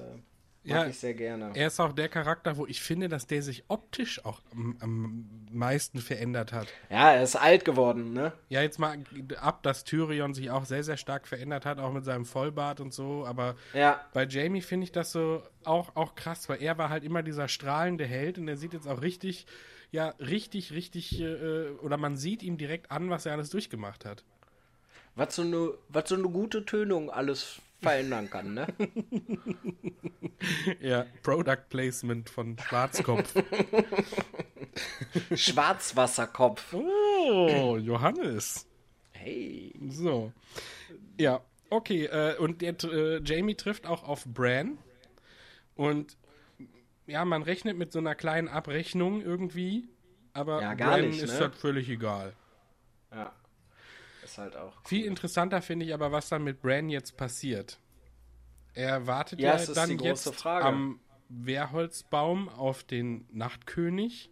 Ja, 0.65 0.87
ich 0.87 0.99
sehr 0.99 1.15
gerne. 1.15 1.51
Er 1.55 1.67
ist 1.67 1.81
auch 1.81 1.93
der 1.93 2.09
Charakter, 2.09 2.57
wo 2.57 2.67
ich 2.67 2.81
finde, 2.81 3.09
dass 3.09 3.27
der 3.27 3.43
sich 3.43 3.65
optisch 3.69 4.25
auch 4.25 4.41
am, 4.53 4.77
am 4.81 5.25
meisten 5.51 5.99
verändert 5.99 6.53
hat. 6.53 6.69
Ja, 6.89 7.13
er 7.13 7.23
ist 7.23 7.37
alt 7.37 7.65
geworden, 7.65 8.13
ne? 8.13 8.33
Ja, 8.49 8.63
jetzt 8.63 8.79
mal 8.79 8.97
ab, 9.41 9.63
dass 9.65 9.83
Tyrion 9.85 10.35
sich 10.35 10.51
auch 10.51 10.65
sehr, 10.65 10.85
sehr 10.85 10.97
stark 10.97 11.27
verändert 11.27 11.67
hat, 11.67 11.79
auch 11.79 11.93
mit 11.93 12.05
seinem 12.05 12.25
Vollbart 12.25 12.81
und 12.81 12.95
so. 12.95 13.27
Aber 13.27 13.57
Ja. 13.75 14.01
bei 14.15 14.25
Jamie 14.25 14.63
finde 14.63 14.85
ich 14.85 14.93
das 14.93 15.11
so 15.13 15.43
auch, 15.65 15.97
auch 15.97 16.15
krass, 16.15 16.49
weil 16.49 16.63
er 16.63 16.79
war 16.79 16.91
halt 16.91 17.03
immer 17.03 17.23
dieser 17.23 17.49
strahlende 17.49 18.05
Held 18.07 18.39
und 18.39 18.47
er 18.47 18.57
sieht 18.57 18.73
jetzt 18.73 18.87
auch 18.87 19.03
richtig, 19.03 19.47
ja, 19.91 20.11
richtig, 20.21 20.73
richtig, 20.73 21.21
äh, 21.21 21.71
oder 21.83 21.97
man 21.97 22.17
sieht 22.17 22.43
ihm 22.43 22.57
direkt 22.57 22.91
an, 22.91 23.11
was 23.11 23.27
er 23.27 23.33
alles 23.33 23.51
durchgemacht 23.51 24.05
hat. 24.05 24.25
Was 25.17 25.35
so 25.37 25.43
eine, 25.43 25.75
was 25.89 26.09
so 26.09 26.15
eine 26.15 26.29
gute 26.29 26.65
Tönung 26.65 27.11
alles 27.11 27.61
verändern 27.83 28.31
kann, 28.31 28.55
ne? 28.55 28.67
Ja, 30.81 31.07
Product 31.23 31.69
Placement 31.69 32.29
von 32.29 32.59
Schwarzkopf. 32.59 33.33
Schwarzwasserkopf. 35.35 36.75
oh, 36.75 37.77
Johannes. 37.81 38.67
Hey. 39.13 39.73
So. 39.89 40.33
Ja, 41.21 41.43
okay. 41.71 42.07
Äh, 42.07 42.37
und 42.39 42.61
der, 42.61 42.75
äh, 42.83 43.23
Jamie 43.23 43.55
trifft 43.55 43.87
auch 43.87 44.03
auf 44.03 44.25
Bran. 44.25 44.79
Und 45.77 46.17
ja, 47.07 47.25
man 47.25 47.43
rechnet 47.43 47.79
mit 47.79 47.93
so 47.93 48.01
einer 48.01 48.17
kleinen 48.17 48.49
Abrechnung 48.49 49.23
irgendwie. 49.23 49.89
Aber 50.33 50.61
Ja, 50.61 50.75
gar 50.75 50.97
Bran 50.97 51.11
nicht, 51.11 51.23
ist 51.23 51.35
ne? 51.35 51.41
halt 51.41 51.55
völlig 51.55 51.89
egal. 51.89 52.33
Ja. 53.13 53.33
Ist 54.33 54.39
halt 54.39 54.57
auch. 54.57 54.73
Viel 54.87 55.05
interessanter 55.05 55.61
finde 55.61 55.85
ich 55.85 55.93
aber, 55.93 56.11
was 56.11 56.31
dann 56.31 56.43
mit 56.43 56.63
Bran 56.63 56.89
jetzt 56.89 57.19
passiert. 57.19 57.79
Er 58.73 59.07
wartet 59.07 59.41
Ja, 59.41 59.51
ja, 59.51 59.55
ist 59.57 59.77
dann 59.77 59.99
jetzt 59.99 60.35
Frage. 60.35 60.65
am 60.65 61.01
Wehrholzbaum 61.29 62.49
auf 62.49 62.83
den 62.83 63.27
Nachtkönig. 63.31 64.31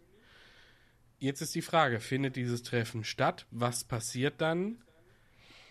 Jetzt 1.19 1.41
ist 1.41 1.53
die 1.53 1.61
Frage, 1.61 1.99
findet 1.99 2.35
dieses 2.35 2.63
Treffen 2.63 3.03
statt? 3.03 3.45
Was 3.51 3.83
passiert 3.83 4.41
dann? 4.41 4.79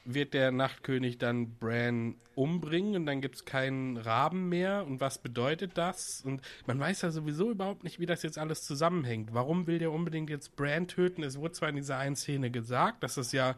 Wird 0.05 0.33
der 0.33 0.53
Nachtkönig 0.53 1.19
dann 1.19 1.57
Bran 1.57 2.15
umbringen 2.37 2.95
und 2.95 3.07
dann 3.07 3.21
gibt 3.21 3.35
es 3.35 3.45
keinen 3.45 3.97
Raben 3.97 4.49
mehr? 4.49 4.87
Und 4.87 5.01
was 5.01 5.19
bedeutet 5.19 5.73
das? 5.77 6.23
Und 6.25 6.41
man 6.69 6.79
weiß 6.79 7.03
ja 7.03 7.11
sowieso 7.11 7.51
überhaupt 7.51 7.83
nicht, 7.83 7.99
wie 7.99 8.07
das 8.07 8.23
jetzt 8.23 8.39
alles 8.39 8.63
zusammenhängt. 8.63 9.35
Warum 9.35 9.67
will 9.67 9.81
der 9.81 9.91
unbedingt 9.91 10.31
jetzt 10.31 10.55
Bran 10.55 10.87
töten? 10.87 11.25
Es 11.25 11.37
wurde 11.37 11.55
zwar 11.55 11.69
in 11.69 11.75
dieser 11.75 11.99
einen 11.99 12.15
Szene 12.15 12.53
gesagt, 12.53 13.03
dass 13.03 13.17
es 13.17 13.33
ja 13.33 13.57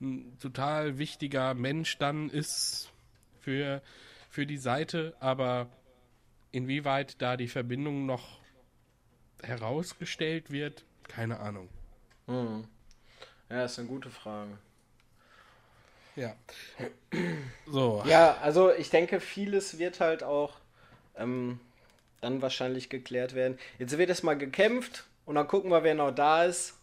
ein 0.00 0.38
total 0.38 0.98
wichtiger 0.98 1.54
Mensch 1.54 1.98
dann 1.98 2.30
ist 2.30 2.90
für, 3.40 3.82
für 4.30 4.46
die 4.46 4.58
Seite, 4.58 5.14
aber 5.20 5.68
inwieweit 6.52 7.20
da 7.22 7.36
die 7.36 7.48
Verbindung 7.48 8.06
noch 8.06 8.40
herausgestellt 9.42 10.50
wird, 10.50 10.84
keine 11.08 11.40
Ahnung. 11.40 11.68
Ja, 13.48 13.64
ist 13.64 13.78
eine 13.78 13.88
gute 13.88 14.10
Frage. 14.10 14.58
Ja. 16.16 16.34
So. 17.66 18.02
Ja, 18.06 18.38
also 18.38 18.72
ich 18.72 18.90
denke, 18.90 19.20
vieles 19.20 19.78
wird 19.78 20.00
halt 20.00 20.22
auch 20.22 20.54
ähm, 21.16 21.60
dann 22.20 22.42
wahrscheinlich 22.42 22.88
geklärt 22.88 23.34
werden. 23.34 23.58
Jetzt 23.78 23.96
wird 23.96 24.08
erstmal 24.08 24.38
gekämpft 24.38 25.04
und 25.26 25.34
dann 25.34 25.46
gucken 25.46 25.70
wir, 25.70 25.84
wer 25.84 25.94
noch 25.94 26.10
da 26.10 26.44
ist. 26.44 26.78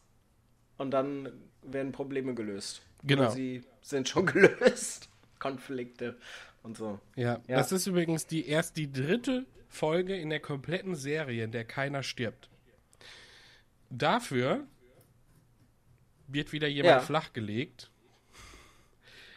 Und 0.77 0.91
dann 0.91 1.31
werden 1.61 1.91
Probleme 1.91 2.33
gelöst. 2.33 2.81
Genau. 3.03 3.23
Oder 3.23 3.31
sie 3.31 3.63
sind 3.81 4.07
schon 4.09 4.25
gelöst. 4.27 5.09
Konflikte 5.39 6.17
und 6.63 6.77
so. 6.77 6.99
Ja, 7.15 7.41
Ja. 7.47 7.57
das 7.57 7.71
ist 7.71 7.85
übrigens 7.87 8.25
die 8.27 8.47
erst 8.47 8.77
die 8.77 8.91
dritte 8.91 9.45
Folge 9.67 10.15
in 10.15 10.29
der 10.29 10.39
kompletten 10.39 10.95
Serie, 10.95 11.43
in 11.43 11.51
der 11.51 11.65
keiner 11.65 12.03
stirbt. 12.03 12.49
Dafür 13.89 14.65
wird 16.27 16.51
wieder 16.53 16.67
jemand 16.67 16.93
Ja. 16.93 16.99
flachgelegt, 17.01 17.91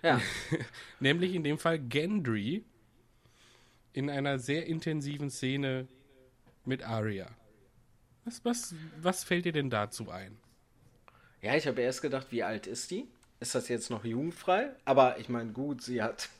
Ja. 0.02 0.20
nämlich 1.00 1.34
in 1.34 1.42
dem 1.42 1.58
Fall 1.58 1.78
Gendry 1.78 2.64
in 3.92 4.08
einer 4.10 4.38
sehr 4.38 4.66
intensiven 4.66 5.30
Szene 5.30 5.88
mit 6.64 6.82
Arya. 6.84 7.28
Was, 8.24 8.44
was, 8.44 8.74
was 9.00 9.24
fällt 9.24 9.44
dir 9.46 9.52
denn 9.52 9.70
dazu 9.70 10.10
ein? 10.10 10.36
Ja, 11.42 11.54
ich 11.56 11.66
habe 11.66 11.80
erst 11.82 12.02
gedacht, 12.02 12.28
wie 12.30 12.42
alt 12.42 12.66
ist 12.66 12.90
die? 12.90 13.08
Ist 13.40 13.54
das 13.54 13.68
jetzt 13.68 13.90
noch 13.90 14.04
jugendfrei? 14.04 14.70
Aber 14.84 15.18
ich 15.18 15.28
meine, 15.28 15.52
gut, 15.52 15.82
sie 15.82 16.02
hat. 16.02 16.28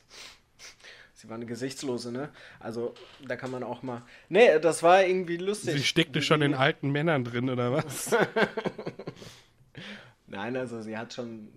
Sie 1.19 1.27
war 1.29 1.35
eine 1.35 1.47
Gesichtslose, 1.47 2.11
ne? 2.11 2.29
Also, 2.59 2.93
da 3.27 3.35
kann 3.35 3.49
man 3.49 3.63
auch 3.63 3.81
mal. 3.81 4.03
Nee, 4.29 4.59
das 4.59 4.83
war 4.83 5.03
irgendwie 5.03 5.37
lustig. 5.37 5.73
Sie 5.73 5.83
steckte 5.83 6.21
schon 6.21 6.43
in 6.43 6.53
alten 6.53 6.91
Männern 6.91 7.23
drin, 7.23 7.49
oder 7.49 7.73
was? 7.73 8.11
Nein, 10.27 10.55
also 10.55 10.83
sie 10.83 10.95
hat 10.95 11.15
schon. 11.15 11.47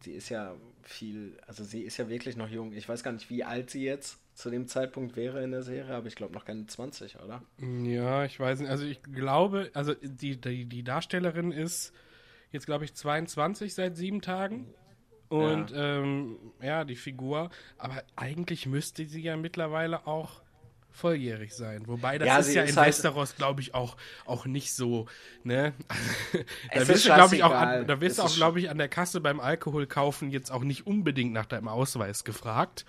Sie 0.00 0.12
ist 0.12 0.30
ja 0.30 0.54
viel. 0.82 1.36
Also, 1.46 1.62
sie 1.62 1.82
ist 1.82 1.98
ja 1.98 2.08
wirklich 2.08 2.38
noch 2.38 2.48
jung. 2.48 2.72
Ich 2.72 2.88
weiß 2.88 3.02
gar 3.02 3.12
nicht, 3.12 3.28
wie 3.28 3.44
alt 3.44 3.68
sie 3.68 3.84
jetzt 3.84 4.18
zu 4.34 4.50
dem 4.50 4.66
Zeitpunkt 4.66 5.16
wäre 5.16 5.42
in 5.42 5.50
der 5.50 5.62
Serie, 5.62 5.94
aber 5.94 6.06
ich 6.06 6.14
glaube 6.14 6.34
noch 6.34 6.44
keine 6.44 6.66
20, 6.66 7.20
oder? 7.20 7.42
Ja, 7.58 8.24
ich 8.24 8.38
weiß 8.38 8.60
nicht. 8.60 8.70
Also 8.70 8.84
ich 8.84 9.02
glaube, 9.02 9.70
also 9.74 9.94
die, 9.94 10.40
die, 10.40 10.64
die 10.64 10.82
Darstellerin 10.82 11.52
ist 11.52 11.92
jetzt, 12.50 12.66
glaube 12.66 12.84
ich, 12.84 12.94
22 12.94 13.74
seit 13.74 13.96
sieben 13.96 14.22
Tagen. 14.22 14.72
Und 15.32 15.70
ja. 15.70 15.98
Ähm, 15.98 16.36
ja, 16.60 16.84
die 16.84 16.96
Figur. 16.96 17.50
Aber 17.78 18.02
eigentlich 18.16 18.66
müsste 18.66 19.06
sie 19.06 19.22
ja 19.22 19.36
mittlerweile 19.36 20.06
auch 20.06 20.42
volljährig 20.90 21.54
sein. 21.54 21.88
Wobei 21.88 22.18
das 22.18 22.28
Ja, 22.28 22.38
ist 22.38 22.54
ja 22.54 22.62
ist 22.64 22.70
in 22.72 22.76
halt- 22.76 22.88
Westeros, 22.88 23.34
glaube 23.36 23.62
ich, 23.62 23.74
auch, 23.74 23.96
auch 24.26 24.44
nicht 24.44 24.74
so, 24.74 25.06
ne? 25.42 25.72
da 26.74 26.86
wirst 26.86 27.06
du, 27.08 27.14
glaube 27.14 27.34
ich, 27.34 27.42
auch, 27.42 27.50
an, 27.50 27.86
da 27.86 28.00
wirst 28.02 28.20
auch, 28.20 28.34
glaube 28.34 28.60
ich, 28.60 28.68
an 28.68 28.76
der 28.76 28.88
Kasse 28.88 29.22
beim 29.22 29.40
Alkohol 29.40 29.86
kaufen 29.86 30.30
jetzt 30.30 30.52
auch 30.52 30.62
nicht 30.64 30.86
unbedingt 30.86 31.32
nach 31.32 31.46
deinem 31.46 31.68
Ausweis 31.68 32.24
gefragt. 32.24 32.84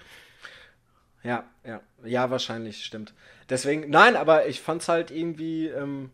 Ja, 1.23 1.45
ja. 1.65 1.79
Ja, 2.03 2.29
wahrscheinlich, 2.29 2.83
stimmt. 2.83 3.13
Deswegen, 3.49 3.89
nein, 3.89 4.17
aber 4.17 4.47
ich 4.47 4.59
fand's 4.59 4.89
halt 4.89 5.09
irgendwie, 5.09 5.67
ähm, 5.67 6.11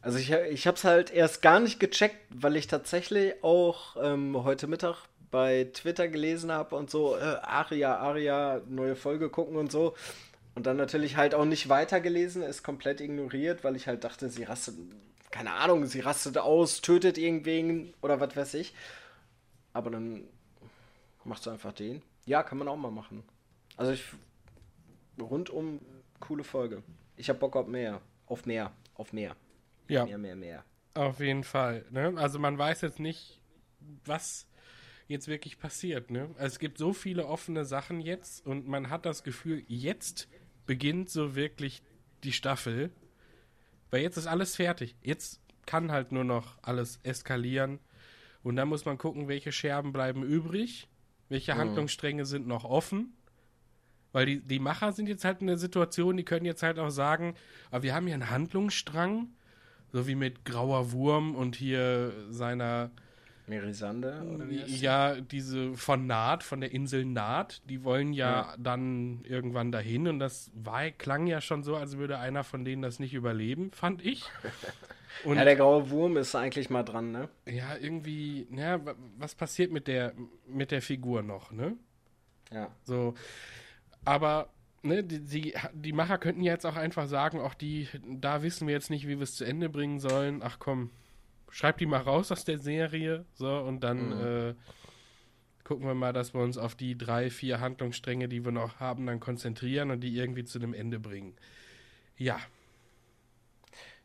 also 0.00 0.18
ich, 0.18 0.32
ich 0.32 0.66
hab's 0.66 0.82
halt 0.82 1.12
erst 1.12 1.40
gar 1.42 1.60
nicht 1.60 1.78
gecheckt, 1.78 2.16
weil 2.30 2.56
ich 2.56 2.66
tatsächlich 2.66 3.34
auch 3.44 3.96
ähm, 4.02 4.42
heute 4.42 4.66
Mittag 4.66 4.96
bei 5.32 5.68
Twitter 5.72 6.06
gelesen 6.06 6.52
habe 6.52 6.76
und 6.76 6.90
so, 6.90 7.16
äh, 7.16 7.20
Aria, 7.42 7.96
Aria, 7.96 8.60
neue 8.68 8.94
Folge 8.94 9.28
gucken 9.30 9.56
und 9.56 9.72
so. 9.72 9.96
Und 10.54 10.66
dann 10.66 10.76
natürlich 10.76 11.16
halt 11.16 11.34
auch 11.34 11.46
nicht 11.46 11.68
weitergelesen, 11.68 12.42
ist 12.42 12.62
komplett 12.62 13.00
ignoriert, 13.00 13.64
weil 13.64 13.74
ich 13.74 13.88
halt 13.88 14.04
dachte, 14.04 14.28
sie 14.28 14.44
rastet, 14.44 14.76
keine 15.30 15.52
Ahnung, 15.54 15.86
sie 15.86 16.00
rastet 16.00 16.36
aus, 16.38 16.82
tötet 16.82 17.16
irgendwen 17.18 17.94
oder 18.02 18.20
was 18.20 18.36
weiß 18.36 18.54
ich. 18.54 18.74
Aber 19.72 19.90
dann 19.90 20.24
macht 21.24 21.42
sie 21.42 21.50
einfach 21.50 21.72
den. 21.72 22.02
Ja, 22.26 22.42
kann 22.42 22.58
man 22.58 22.68
auch 22.68 22.76
mal 22.76 22.90
machen. 22.90 23.24
Also 23.78 23.92
ich, 23.92 24.04
rundum 25.20 25.80
coole 26.20 26.44
Folge. 26.44 26.82
Ich 27.16 27.30
hab 27.30 27.40
Bock 27.40 27.56
auf 27.56 27.66
mehr, 27.66 28.02
auf 28.26 28.44
mehr, 28.44 28.70
auf 28.94 29.12
mehr. 29.14 29.34
Ja, 29.88 30.04
Mehr, 30.04 30.18
mehr, 30.18 30.36
mehr. 30.36 30.64
auf 30.94 31.20
jeden 31.20 31.42
Fall. 31.44 31.86
Ne? 31.90 32.12
Also 32.16 32.38
man 32.38 32.58
weiß 32.58 32.82
jetzt 32.82 33.00
nicht, 33.00 33.40
was 34.04 34.46
jetzt 35.12 35.28
wirklich 35.28 35.58
passiert. 35.58 36.10
Ne? 36.10 36.30
Also 36.34 36.54
es 36.54 36.58
gibt 36.58 36.78
so 36.78 36.92
viele 36.92 37.26
offene 37.26 37.64
Sachen 37.64 38.00
jetzt 38.00 38.44
und 38.44 38.66
man 38.66 38.90
hat 38.90 39.06
das 39.06 39.22
Gefühl, 39.22 39.62
jetzt 39.68 40.28
beginnt 40.66 41.10
so 41.10 41.34
wirklich 41.34 41.82
die 42.24 42.32
Staffel. 42.32 42.90
Weil 43.90 44.02
jetzt 44.02 44.16
ist 44.16 44.26
alles 44.26 44.56
fertig. 44.56 44.96
Jetzt 45.02 45.40
kann 45.66 45.92
halt 45.92 46.12
nur 46.12 46.24
noch 46.24 46.58
alles 46.62 46.98
eskalieren. 47.02 47.78
Und 48.42 48.56
dann 48.56 48.68
muss 48.68 48.84
man 48.84 48.98
gucken, 48.98 49.28
welche 49.28 49.52
Scherben 49.52 49.92
bleiben 49.92 50.22
übrig, 50.24 50.88
welche 51.28 51.56
Handlungsstränge 51.56 52.26
sind 52.26 52.46
noch 52.46 52.64
offen. 52.64 53.14
Weil 54.12 54.26
die, 54.26 54.40
die 54.40 54.58
Macher 54.58 54.92
sind 54.92 55.08
jetzt 55.08 55.24
halt 55.24 55.40
in 55.40 55.46
der 55.46 55.58
Situation, 55.58 56.16
die 56.16 56.24
können 56.24 56.44
jetzt 56.44 56.62
halt 56.62 56.78
auch 56.78 56.90
sagen, 56.90 57.34
aber 57.70 57.82
wir 57.82 57.94
haben 57.94 58.06
hier 58.06 58.14
einen 58.14 58.30
Handlungsstrang, 58.30 59.28
so 59.92 60.06
wie 60.06 60.14
mit 60.14 60.44
Grauer 60.44 60.92
Wurm 60.92 61.34
und 61.34 61.56
hier 61.56 62.12
seiner, 62.30 62.90
Merisande? 63.52 64.22
Oder 64.34 64.48
wie 64.48 64.62
ja, 64.64 65.20
diese 65.20 65.74
von 65.76 66.06
Naht, 66.06 66.42
von 66.42 66.60
der 66.60 66.72
Insel 66.72 67.04
Naht, 67.04 67.60
die 67.68 67.84
wollen 67.84 68.12
ja, 68.12 68.30
Ja. 68.30 68.54
dann 68.58 69.24
irgendwann 69.24 69.72
dahin 69.72 70.08
und 70.08 70.18
das 70.18 70.50
war, 70.54 70.90
klang 70.90 71.26
ja 71.26 71.40
schon 71.40 71.62
so, 71.62 71.76
als 71.76 71.98
würde 71.98 72.18
einer 72.18 72.44
von 72.44 72.64
denen 72.64 72.82
das 72.82 72.98
nicht 72.98 73.14
überleben, 73.14 73.70
fand 73.72 74.04
ich. 74.04 74.24
Und 75.24 75.36
Ja, 75.36 75.44
der 75.44 75.56
graue 75.56 75.90
Wurm 75.90 76.16
ist 76.16 76.34
eigentlich 76.34 76.70
mal 76.70 76.82
dran, 76.84 77.12
ne? 77.12 77.28
ja, 77.46 77.76
irgendwie, 77.76 78.46
ja, 78.50 78.84
wa- 78.84 78.94
was 79.18 79.34
passiert 79.34 79.70
mit 79.70 79.86
der, 79.86 80.14
mit 80.48 80.70
der 80.70 80.80
Figur 80.80 81.22
noch, 81.22 81.52
ne? 81.52 81.76
Ja. 82.50 82.70
So, 82.82 83.12
aber 84.06 84.48
ne, 84.82 85.04
die, 85.04 85.20
die, 85.20 85.54
die 85.74 85.92
Macher 85.92 86.16
könnten 86.16 86.40
ja 86.42 86.54
jetzt 86.54 86.64
auch 86.64 86.76
einfach 86.76 87.06
sagen, 87.08 87.40
auch 87.40 87.52
die, 87.54 87.88
da 88.08 88.42
wissen 88.42 88.66
wir 88.66 88.74
jetzt 88.74 88.88
nicht, 88.88 89.06
wie 89.06 89.18
wir 89.18 89.22
es 89.24 89.36
zu 89.36 89.44
Ende 89.44 89.68
bringen 89.68 90.00
sollen. 90.00 90.40
Ach 90.42 90.56
komm, 90.58 90.90
schreib 91.52 91.78
die 91.78 91.86
mal 91.86 92.00
raus 92.00 92.32
aus 92.32 92.44
der 92.44 92.58
Serie, 92.58 93.24
so 93.34 93.58
und 93.58 93.80
dann 93.84 94.12
äh, 94.12 94.54
gucken 95.64 95.86
wir 95.86 95.94
mal, 95.94 96.12
dass 96.12 96.34
wir 96.34 96.40
uns 96.40 96.58
auf 96.58 96.74
die 96.74 96.98
drei, 96.98 97.30
vier 97.30 97.60
Handlungsstränge, 97.60 98.28
die 98.28 98.44
wir 98.44 98.52
noch 98.52 98.80
haben, 98.80 99.06
dann 99.06 99.20
konzentrieren 99.20 99.90
und 99.92 100.00
die 100.00 100.16
irgendwie 100.16 100.44
zu 100.44 100.58
einem 100.58 100.74
Ende 100.74 100.98
bringen. 100.98 101.36
Ja, 102.16 102.40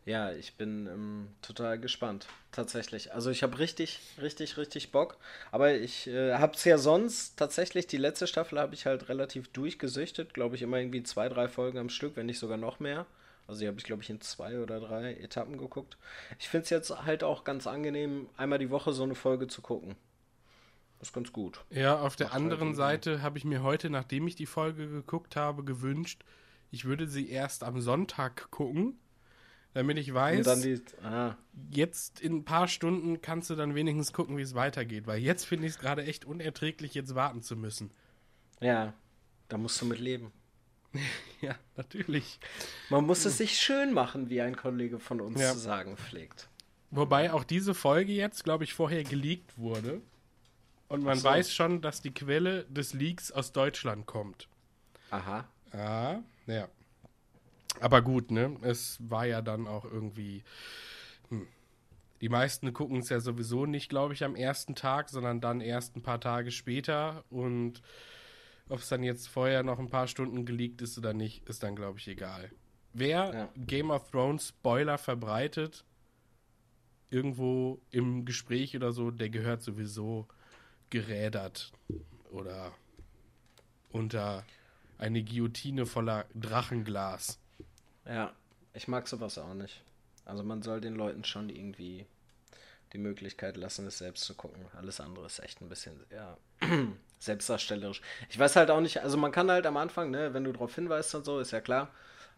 Ja, 0.05 0.31
ich 0.31 0.55
bin 0.55 0.88
ähm, 0.88 1.27
total 1.41 1.77
gespannt. 1.79 2.27
Tatsächlich. 2.53 3.13
Also 3.13 3.29
ich 3.29 3.43
habe 3.43 3.60
richtig, 3.60 3.99
richtig, 4.21 4.55
richtig 4.57 4.91
Bock. 4.91 5.17
Aber 5.51 5.73
ich 5.75 6.07
äh, 6.07 6.36
habe 6.36 6.53
es 6.55 6.63
ja 6.63 6.77
sonst 6.77 7.38
tatsächlich, 7.38 7.88
die 7.88 7.97
letzte 7.97 8.25
Staffel 8.25 8.57
habe 8.60 8.73
ich 8.73 8.86
halt 8.86 9.10
relativ 9.10 9.49
durchgesüchtet. 9.49 10.33
Glaube 10.33 10.55
ich 10.55 10.62
immer 10.62 10.77
irgendwie 10.77 11.03
zwei, 11.03 11.27
drei 11.27 11.49
Folgen 11.49 11.77
am 11.77 11.89
Stück, 11.89 12.15
wenn 12.15 12.27
nicht 12.27 12.39
sogar 12.39 12.57
noch 12.57 12.79
mehr. 12.79 13.05
Also 13.47 13.62
die 13.62 13.67
habe 13.67 13.77
ich, 13.77 13.86
glaube 13.86 14.03
ich, 14.03 14.10
in 14.10 14.19
zwei 14.19 14.60
oder 14.60 14.79
drei 14.79 15.13
Etappen 15.13 15.57
geguckt. 15.57 15.97
Ich 16.38 16.49
finde 16.49 16.65
es 16.65 16.69
jetzt 16.69 16.89
halt 17.05 17.23
auch 17.23 17.45
ganz 17.45 17.65
angenehm, 17.65 18.29
einmal 18.36 18.60
die 18.60 18.69
Woche 18.69 18.91
so 18.91 19.03
eine 19.03 19.15
Folge 19.15 19.47
zu 19.47 19.62
gucken. 19.62 19.95
ist 21.01 21.13
ganz 21.13 21.31
gut. 21.31 21.63
Ja, 21.69 21.99
auf 21.99 22.17
der 22.17 22.27
Macht 22.27 22.36
anderen 22.36 22.75
Seite 22.75 23.21
habe 23.21 23.38
ich 23.38 23.45
mir 23.45 23.63
heute, 23.63 23.89
nachdem 23.89 24.27
ich 24.27 24.36
die 24.36 24.45
Folge 24.45 24.89
geguckt 24.89 25.38
habe, 25.38 25.63
gewünscht, 25.63 26.25
ich 26.71 26.83
würde 26.83 27.07
sie 27.07 27.29
erst 27.29 27.63
am 27.63 27.79
Sonntag 27.79 28.51
gucken, 28.51 28.99
damit 29.73 29.97
ich 29.97 30.13
weiß, 30.13 30.62
die. 30.62 30.81
Ah, 31.01 31.38
jetzt 31.69 32.19
in 32.19 32.38
ein 32.38 32.45
paar 32.45 32.67
Stunden 32.67 33.21
kannst 33.21 33.49
du 33.49 33.55
dann 33.55 33.75
wenigstens 33.75 34.12
gucken, 34.12 34.36
wie 34.36 34.41
es 34.41 34.55
weitergeht, 34.55 35.07
weil 35.07 35.19
jetzt 35.19 35.45
finde 35.45 35.67
ich 35.67 35.73
es 35.73 35.79
gerade 35.79 36.03
echt 36.03 36.25
unerträglich, 36.25 36.93
jetzt 36.95 37.15
warten 37.15 37.41
zu 37.41 37.55
müssen. 37.55 37.91
ja, 38.60 38.93
da 39.47 39.57
musst 39.57 39.81
du 39.81 39.86
mit 39.86 39.99
leben. 39.99 40.33
Ja, 41.41 41.55
natürlich. 41.75 42.39
Man 42.89 43.05
muss 43.05 43.23
es 43.25 43.38
sich 43.38 43.60
schön 43.60 43.93
machen, 43.93 44.29
wie 44.31 44.41
ein 44.41 44.55
Kollege 44.55 44.97
von 44.97 45.21
uns 45.21 45.39
Ja. 45.39 45.53
zu 45.53 45.60
sagen 45.60 45.95
pflegt. 45.95 46.49
Wobei 46.89 47.31
auch 47.31 47.43
diese 47.43 47.75
Folge 47.75 48.12
jetzt, 48.12 48.43
glaube 48.43 48.63
ich, 48.63 48.73
vorher 48.73 49.03
geleakt 49.03 49.57
wurde. 49.57 50.01
Und 50.88 51.03
man 51.03 51.19
so. 51.19 51.25
weiß 51.25 51.53
schon, 51.53 51.81
dass 51.81 52.01
die 52.01 52.13
Quelle 52.13 52.63
des 52.65 52.93
Leaks 52.93 53.31
aus 53.31 53.51
Deutschland 53.51 54.07
kommt. 54.07 54.47
Aha. 55.12 55.47
Ah, 55.73 56.19
ja. 56.47 56.69
Aber 57.81 58.01
gut, 58.01 58.31
ne? 58.31 58.57
Es 58.62 58.97
war 58.99 59.25
ja 59.25 59.41
dann 59.41 59.67
auch 59.67 59.86
irgendwie. 59.86 60.43
Hm. 61.29 61.47
Die 62.21 62.29
meisten 62.29 62.73
gucken 62.73 62.97
es 62.99 63.10
ja 63.10 63.19
sowieso 63.19 63.67
nicht, 63.67 63.89
glaube 63.89 64.13
ich, 64.15 64.23
am 64.23 64.36
ersten 64.36 64.73
Tag, 64.73 65.10
sondern 65.10 65.39
dann 65.39 65.62
erst 65.62 65.95
ein 65.95 66.01
paar 66.01 66.19
Tage 66.19 66.51
später. 66.51 67.23
Und 67.29 67.81
ob 68.69 68.80
es 68.80 68.89
dann 68.89 69.03
jetzt 69.03 69.27
vorher 69.27 69.63
noch 69.63 69.80
ein 69.80 69.89
paar 69.89 70.08
Stunden 70.08 70.45
geleakt 70.45 70.82
ist 70.82 70.97
oder 70.97 71.13
nicht, 71.13 71.47
ist 71.49 71.63
dann, 71.63 71.75
glaube 71.75 71.99
ich, 71.99 72.08
egal. 72.08 72.51
Wer 72.93 73.34
Ja. 73.34 73.49
Game 73.56 73.91
of 73.91 74.10
Thrones 74.12 74.49
Spoiler 74.49 74.97
verbreitet, 74.97 75.86
irgendwo 77.10 77.80
im 77.91 78.25
Gespräch 78.25 78.75
oder 78.75 78.91
so, 78.91 79.12
der 79.12 79.30
gehört 79.30 79.62
sowieso 79.62 80.27
gerädert 80.89 81.71
oder 82.32 82.73
unter 83.89 84.45
eine 84.97 85.23
Guillotine 85.23 85.86
voller 85.86 86.25
Drachenglas. 86.34 87.39
Ja, 88.06 88.34
ich 88.73 88.88
mag 88.88 89.08
sowas 89.08 89.38
auch 89.38 89.53
nicht. 89.53 89.84
Also 90.25 90.43
man 90.43 90.62
soll 90.62 90.82
den 90.82 90.95
Leuten 90.95 91.23
schon 91.23 91.49
irgendwie 91.49 92.06
die 92.93 92.97
Möglichkeit 92.97 93.58
lassen, 93.58 93.88
es 93.88 93.97
selbst 93.97 94.23
zu 94.23 94.36
gucken. 94.36 94.65
Alles 94.76 95.00
andere 95.00 95.26
ist 95.26 95.39
echt 95.39 95.62
ein 95.62 95.69
bisschen, 95.69 96.04
ja, 96.12 96.38
selbstdarstellerisch. 97.19 98.02
Ich 98.30 98.39
weiß 98.39 98.56
halt 98.56 98.69
auch 98.71 98.82
nicht, 98.82 99.02
also 99.02 99.17
man 99.17 99.32
kann 99.32 99.52
halt 99.52 99.65
am 99.65 99.78
Anfang, 99.78 100.12
ne, 100.12 100.34
wenn 100.34 100.43
du 100.43 100.52
darauf 100.52 100.76
hinweist 100.76 101.13
und 101.15 101.26
so, 101.26 101.39
ist 101.39 101.52
ja 101.52 101.62
klar. 101.62 101.93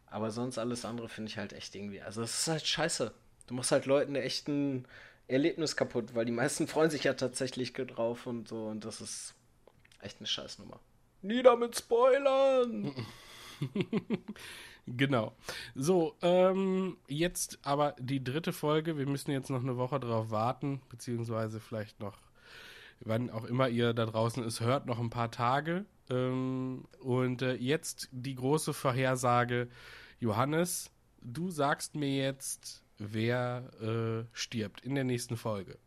Aber 0.07 0.31
sonst 0.31 0.57
alles 0.57 0.85
andere 0.85 1.07
finde 1.07 1.29
ich 1.29 1.37
halt 1.37 1.53
echt 1.53 1.75
irgendwie, 1.75 2.01
also 2.01 2.23
es 2.23 2.39
ist 2.39 2.47
halt 2.47 2.65
scheiße. 2.65 3.13
Du 3.47 3.53
machst 3.53 3.71
halt 3.71 3.85
Leuten 3.85 4.15
echt 4.15 4.47
ein 4.47 4.87
Erlebnis 5.27 5.75
kaputt, 5.75 6.15
weil 6.15 6.25
die 6.25 6.31
meisten 6.31 6.67
freuen 6.67 6.89
sich 6.89 7.03
ja 7.03 7.13
tatsächlich 7.13 7.73
drauf 7.73 8.25
und 8.25 8.47
so 8.47 8.65
und 8.65 8.85
das 8.85 9.01
ist 9.01 9.35
echt 10.01 10.17
eine 10.19 10.27
Scheißnummer. 10.27 10.79
Nieder 11.21 11.55
mit 11.55 11.77
Spoilern! 11.77 12.95
Genau. 14.87 15.33
So, 15.75 16.15
ähm, 16.21 16.97
jetzt 17.07 17.59
aber 17.63 17.95
die 17.99 18.23
dritte 18.23 18.53
Folge. 18.53 18.97
Wir 18.97 19.07
müssen 19.07 19.31
jetzt 19.31 19.49
noch 19.49 19.61
eine 19.61 19.77
Woche 19.77 19.99
drauf 19.99 20.31
warten, 20.31 20.81
beziehungsweise 20.89 21.59
vielleicht 21.59 21.99
noch, 21.99 22.17
wann 23.01 23.29
auch 23.29 23.45
immer 23.45 23.69
ihr 23.69 23.93
da 23.93 24.05
draußen 24.05 24.43
es 24.43 24.61
hört, 24.61 24.85
noch 24.87 24.99
ein 24.99 25.09
paar 25.09 25.31
Tage. 25.31 25.85
Ähm, 26.09 26.85
und 27.01 27.41
äh, 27.41 27.53
jetzt 27.53 28.09
die 28.11 28.35
große 28.35 28.73
Vorhersage. 28.73 29.69
Johannes, 30.19 30.91
du 31.21 31.51
sagst 31.51 31.95
mir 31.95 32.15
jetzt, 32.15 32.83
wer 32.97 33.69
äh, 33.81 34.25
stirbt 34.33 34.81
in 34.81 34.95
der 34.95 35.03
nächsten 35.03 35.37
Folge. 35.37 35.77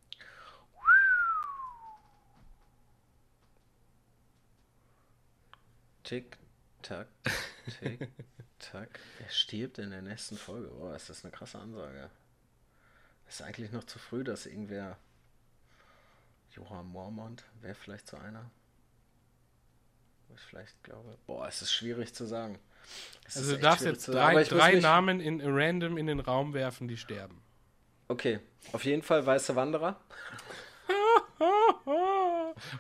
Tick, 6.05 6.39
tack, 6.83 7.09
tick, 7.81 8.09
tack. 8.59 9.01
Wer 9.19 9.29
stirbt 9.31 9.79
in 9.79 9.91
der 9.91 10.03
nächsten 10.03 10.37
Folge? 10.37 10.71
Oh, 10.81 10.93
ist 10.93 11.09
das 11.09 11.25
eine 11.25 11.33
krasse 11.33 11.59
Ansage. 11.59 12.11
Ist 13.29 13.43
eigentlich 13.43 13.73
noch 13.73 13.85
zu 13.85 13.99
früh, 13.99 14.25
dass 14.25 14.47
irgendwer. 14.47 14.99
Johann 16.51 16.87
Mormont 16.87 17.45
wäre 17.63 17.75
vielleicht 17.75 18.07
so 18.07 18.19
einer. 18.19 18.51
Wo 20.29 20.35
ich 20.35 20.41
vielleicht 20.43 20.83
glaube. 20.83 21.17
Boah, 21.27 21.49
es 21.49 21.63
ist 21.63 21.73
schwierig 21.73 22.15
zu 22.15 22.27
sagen. 22.27 22.59
Es 23.27 23.37
Also 23.37 23.55
du 23.55 23.61
darfst 23.61 23.85
jetzt 23.85 24.09
drei, 24.09 24.45
drei 24.45 24.75
Namen 24.81 25.21
in 25.21 25.41
random 25.43 25.97
in 25.97 26.07
den 26.07 26.21
Raum 26.21 26.53
werfen, 26.53 26.89
die 26.89 26.97
sterben. 26.97 27.43
Okay, 28.09 28.41
auf 28.73 28.85
jeden 28.85 29.03
Fall 29.03 29.25
Weiße 29.25 29.57
Wanderer. 29.57 29.99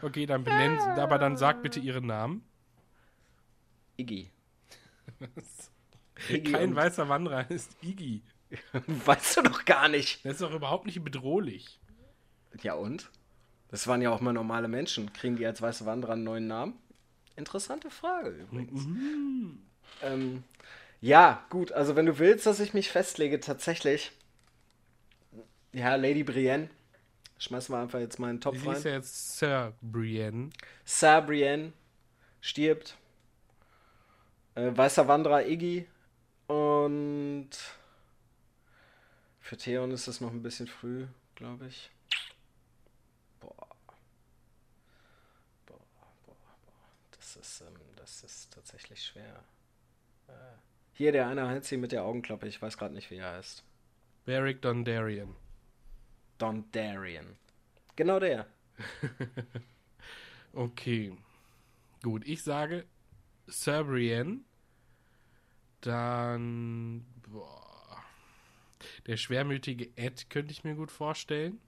Okay, 0.02 0.26
dann 0.26 0.44
benennen 0.44 0.78
Sie, 0.78 1.00
aber 1.00 1.18
dann 1.18 1.36
sag 1.36 1.62
bitte 1.62 1.80
Ihren 1.80 2.06
Namen. 2.06 2.44
Iggy. 3.96 4.30
Iggy 6.28 6.52
Kein 6.52 6.74
weißer 6.74 7.08
Wanderer 7.08 7.50
ist 7.50 7.76
Iggy. 7.82 8.22
Weißt 8.86 9.38
du 9.38 9.42
doch 9.42 9.64
gar 9.64 9.88
nicht. 9.88 10.24
Das 10.24 10.34
ist 10.34 10.42
doch 10.42 10.54
überhaupt 10.54 10.86
nicht 10.86 11.02
bedrohlich. 11.02 11.80
Ja 12.62 12.74
und? 12.74 13.10
Das 13.68 13.86
waren 13.86 14.02
ja 14.02 14.10
auch 14.10 14.20
mal 14.20 14.32
normale 14.32 14.68
Menschen. 14.68 15.12
Kriegen 15.12 15.36
die 15.36 15.46
als 15.46 15.62
weiße 15.62 15.86
Wanderer 15.86 16.12
einen 16.12 16.24
neuen 16.24 16.46
Namen? 16.46 16.74
Interessante 17.36 17.90
Frage 17.90 18.30
übrigens. 18.30 18.86
Ähm, 20.02 20.44
ja, 21.00 21.46
gut, 21.48 21.72
also 21.72 21.96
wenn 21.96 22.04
du 22.06 22.18
willst, 22.18 22.44
dass 22.44 22.60
ich 22.60 22.74
mich 22.74 22.90
festlege, 22.90 23.40
tatsächlich. 23.40 24.12
Ja, 25.72 25.94
Lady 25.96 26.22
Brienne 26.22 26.68
Schmeißen 27.42 27.74
wir 27.74 27.80
einfach 27.80 27.98
jetzt 27.98 28.20
mal 28.20 28.30
in 28.30 28.36
den 28.36 28.40
Topf 28.40 28.54
Sie 28.60 28.68
ist 28.70 28.76
rein. 28.76 28.82
ja 28.84 28.90
jetzt 28.92 29.38
Sir 29.38 29.72
Brienne. 29.82 30.50
Sabrienne 30.84 31.72
stirbt. 32.40 32.96
Äh, 34.54 34.76
Weißer 34.76 35.08
Wanderer 35.08 35.46
Iggy. 35.46 35.86
Und 36.46 37.50
für 39.40 39.56
Theon 39.56 39.90
ist 39.90 40.06
es 40.08 40.20
noch 40.20 40.30
ein 40.30 40.42
bisschen 40.42 40.66
früh, 40.66 41.06
glaube 41.34 41.66
ich. 41.66 41.90
Boah. 43.40 43.68
Boah, 45.66 45.80
boah, 45.96 46.06
boah. 46.26 46.36
Das 47.12 47.36
ist, 47.36 47.62
ähm, 47.62 47.74
das 47.96 48.22
ist 48.22 48.52
tatsächlich 48.52 49.02
schwer. 49.02 49.42
Äh, 50.28 50.32
hier 50.92 51.12
der 51.12 51.28
eine 51.28 51.48
Heinzi 51.48 51.76
mit 51.76 51.92
der 51.92 52.04
Augenklappe, 52.04 52.46
ich 52.46 52.60
weiß 52.60 52.76
gerade 52.76 52.94
nicht, 52.94 53.10
wie 53.10 53.16
er 53.16 53.32
heißt. 53.32 53.64
Beric 54.24 54.60
Dondarrion. 54.62 55.34
Dondarrion. 56.38 57.36
Genau 57.96 58.20
der. 58.20 58.46
Okay. 60.54 61.16
Gut, 62.02 62.26
ich 62.26 62.42
sage 62.42 62.84
Sir 63.52 63.84
Brienne. 63.84 64.40
Dann. 65.80 67.04
Boah. 67.28 68.02
Der 69.06 69.16
schwermütige 69.16 69.90
Ed 69.96 70.30
könnte 70.30 70.52
ich 70.52 70.64
mir 70.64 70.74
gut 70.74 70.90
vorstellen. 70.90 71.60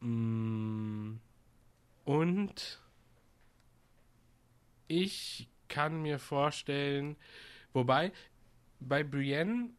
Mm. 0.00 1.16
Und 2.04 2.80
ich 4.86 5.48
kann 5.68 6.02
mir 6.02 6.18
vorstellen, 6.18 7.16
wobei 7.72 8.12
bei 8.80 9.04
Brienne, 9.04 9.70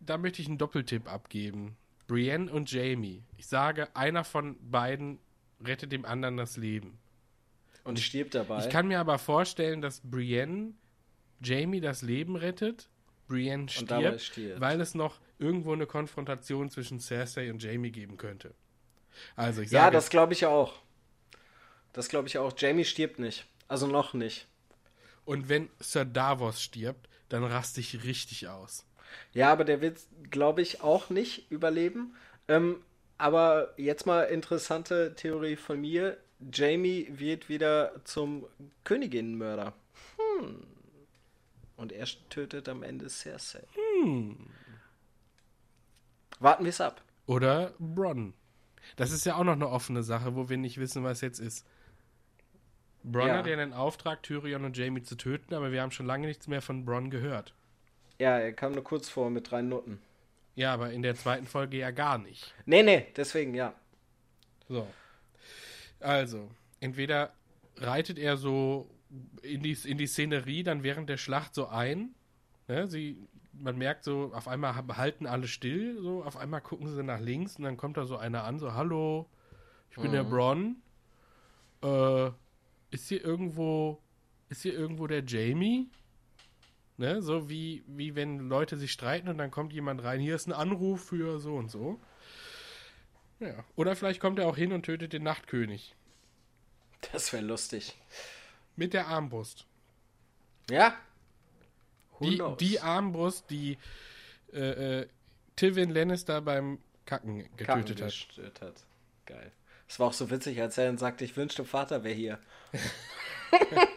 da 0.00 0.18
möchte 0.18 0.42
ich 0.42 0.48
einen 0.48 0.58
Doppeltipp 0.58 1.10
abgeben. 1.10 1.76
Brienne 2.06 2.52
und 2.52 2.70
Jamie. 2.70 3.22
Ich 3.36 3.46
sage, 3.46 3.94
einer 3.96 4.24
von 4.24 4.56
beiden 4.70 5.18
rettet 5.64 5.92
dem 5.92 6.04
anderen 6.04 6.36
das 6.36 6.56
Leben. 6.56 6.98
Und 7.86 7.98
stirbt 8.00 8.34
dabei. 8.34 8.64
Ich 8.64 8.70
kann 8.70 8.88
mir 8.88 9.00
aber 9.00 9.18
vorstellen, 9.18 9.80
dass 9.80 10.00
Brienne 10.02 10.74
Jamie 11.42 11.80
das 11.80 12.02
Leben 12.02 12.36
rettet, 12.36 12.88
Brienne 13.28 13.68
stirbt, 13.68 14.20
stirbt. 14.20 14.60
weil 14.60 14.80
es 14.80 14.94
noch 14.94 15.20
irgendwo 15.38 15.72
eine 15.72 15.86
Konfrontation 15.86 16.70
zwischen 16.70 17.00
Cersei 17.00 17.50
und 17.50 17.62
Jamie 17.62 17.90
geben 17.90 18.16
könnte. 18.16 18.54
Also 19.34 19.62
ich 19.62 19.70
ja, 19.70 19.82
sage, 19.82 19.92
das 19.94 20.10
glaube 20.10 20.32
ich 20.32 20.46
auch. 20.46 20.74
Das 21.92 22.08
glaube 22.08 22.28
ich 22.28 22.38
auch. 22.38 22.52
Jamie 22.56 22.84
stirbt 22.84 23.18
nicht. 23.18 23.46
Also 23.68 23.86
noch 23.86 24.14
nicht. 24.14 24.46
und 25.24 25.48
wenn 25.48 25.68
Sir 25.80 26.04
Davos 26.04 26.62
stirbt, 26.62 27.08
dann 27.28 27.42
raste 27.44 27.80
ich 27.80 28.04
richtig 28.04 28.48
aus. 28.48 28.86
Ja, 29.32 29.52
aber 29.52 29.64
der 29.64 29.80
wird, 29.80 29.98
glaube 30.30 30.62
ich, 30.62 30.82
auch 30.82 31.10
nicht 31.10 31.50
überleben. 31.50 32.14
Ähm, 32.48 32.82
aber 33.18 33.72
jetzt 33.76 34.06
mal 34.06 34.22
interessante 34.24 35.14
Theorie 35.16 35.56
von 35.56 35.80
mir. 35.80 36.18
Jamie 36.52 37.08
wird 37.10 37.48
wieder 37.48 37.92
zum 38.04 38.46
Königinnenmörder. 38.84 39.72
Hm. 40.40 40.66
Und 41.76 41.92
er 41.92 42.06
tötet 42.30 42.68
am 42.68 42.82
Ende 42.82 43.08
Cersei. 43.08 43.62
Hm. 44.02 44.36
Warten 46.38 46.64
wir 46.64 46.70
es 46.70 46.80
ab. 46.80 47.02
Oder 47.26 47.74
Bronn. 47.78 48.34
Das 48.96 49.10
ist 49.10 49.26
ja 49.26 49.36
auch 49.36 49.44
noch 49.44 49.54
eine 49.54 49.68
offene 49.68 50.02
Sache, 50.02 50.36
wo 50.36 50.48
wir 50.48 50.56
nicht 50.56 50.78
wissen, 50.78 51.02
was 51.02 51.20
jetzt 51.20 51.40
ist. 51.40 51.66
Bronn 53.02 53.28
Ja. 53.28 53.38
hat 53.38 53.46
ja 53.46 53.56
den 53.56 53.72
Auftrag, 53.72 54.22
Tyrion 54.22 54.64
und 54.64 54.76
Jamie 54.76 55.02
zu 55.02 55.16
töten, 55.16 55.54
aber 55.54 55.72
wir 55.72 55.80
haben 55.82 55.90
schon 55.90 56.06
lange 56.06 56.26
nichts 56.26 56.48
mehr 56.48 56.62
von 56.62 56.84
Bronn 56.84 57.10
gehört. 57.10 57.54
Ja, 58.18 58.38
er 58.38 58.52
kam 58.52 58.72
nur 58.72 58.84
kurz 58.84 59.08
vor 59.08 59.30
mit 59.30 59.50
drei 59.50 59.62
Noten. 59.62 60.00
Ja, 60.54 60.72
aber 60.72 60.90
in 60.90 61.02
der 61.02 61.14
zweiten 61.14 61.46
Folge 61.46 61.76
ja 61.78 61.90
gar 61.90 62.18
nicht. 62.18 62.54
Nee, 62.64 62.82
nee, 62.82 63.06
deswegen 63.16 63.54
ja. 63.54 63.74
So. 64.68 64.86
Also, 66.00 66.50
entweder 66.80 67.32
reitet 67.76 68.18
er 68.18 68.36
so 68.36 68.90
in 69.42 69.62
die, 69.62 69.76
in 69.84 69.98
die 69.98 70.06
Szenerie 70.06 70.62
dann 70.62 70.82
während 70.82 71.08
der 71.08 71.16
Schlacht 71.16 71.54
so 71.54 71.66
ein. 71.68 72.14
Ne, 72.68 72.88
sie, 72.88 73.16
man 73.52 73.78
merkt 73.78 74.04
so, 74.04 74.32
auf 74.34 74.48
einmal 74.48 74.74
ha- 74.74 74.96
halten 74.96 75.26
alle 75.26 75.46
still, 75.46 75.98
so, 76.00 76.24
auf 76.24 76.36
einmal 76.36 76.60
gucken 76.60 76.88
sie 76.88 77.02
nach 77.02 77.20
links 77.20 77.56
und 77.56 77.64
dann 77.64 77.76
kommt 77.76 77.96
da 77.96 78.04
so 78.04 78.16
einer 78.16 78.44
an, 78.44 78.58
so, 78.58 78.74
hallo, 78.74 79.28
ich 79.90 79.96
bin 79.96 80.12
der 80.12 80.24
Bronn. 80.24 80.76
Äh, 81.82 82.30
ist 82.90 83.08
hier 83.08 83.24
irgendwo, 83.24 84.00
ist 84.48 84.62
hier 84.62 84.74
irgendwo 84.74 85.06
der 85.06 85.24
Jamie? 85.24 85.88
Ne, 86.98 87.20
so 87.22 87.48
wie, 87.48 87.84
wie 87.86 88.14
wenn 88.14 88.48
Leute 88.48 88.76
sich 88.76 88.90
streiten 88.90 89.28
und 89.28 89.38
dann 89.38 89.50
kommt 89.50 89.72
jemand 89.72 90.02
rein, 90.02 90.18
hier 90.18 90.34
ist 90.34 90.46
ein 90.48 90.52
Anruf 90.52 91.04
für 91.04 91.38
so 91.38 91.54
und 91.54 91.70
so. 91.70 92.00
Ja. 93.40 93.64
Oder 93.76 93.96
vielleicht 93.96 94.20
kommt 94.20 94.38
er 94.38 94.46
auch 94.46 94.56
hin 94.56 94.72
und 94.72 94.84
tötet 94.84 95.12
den 95.12 95.22
Nachtkönig. 95.22 95.94
Das 97.12 97.32
wäre 97.32 97.44
lustig. 97.44 97.94
Mit 98.76 98.94
der 98.94 99.06
Armbrust. 99.08 99.66
Ja? 100.70 100.94
Die, 102.20 102.42
die 102.60 102.80
Armbrust, 102.80 103.50
die 103.50 103.76
äh, 104.52 105.00
äh, 105.00 105.06
Tywin 105.54 105.90
Lannister 105.90 106.40
beim 106.40 106.78
Kacken 107.04 107.42
Kacken 107.56 107.84
getötet 107.84 108.00
hat. 108.02 108.06
gestört 108.10 108.60
hat. 108.62 108.84
Geil. 109.26 109.52
Es 109.88 110.00
war 110.00 110.08
auch 110.08 110.12
so 110.12 110.30
witzig, 110.30 110.60
als 110.60 110.78
er 110.78 110.86
dann 110.86 110.98
sagte, 110.98 111.24
ich 111.24 111.36
wünschte, 111.36 111.64
Vater 111.64 112.02
wäre 112.04 112.14
hier. 112.14 112.38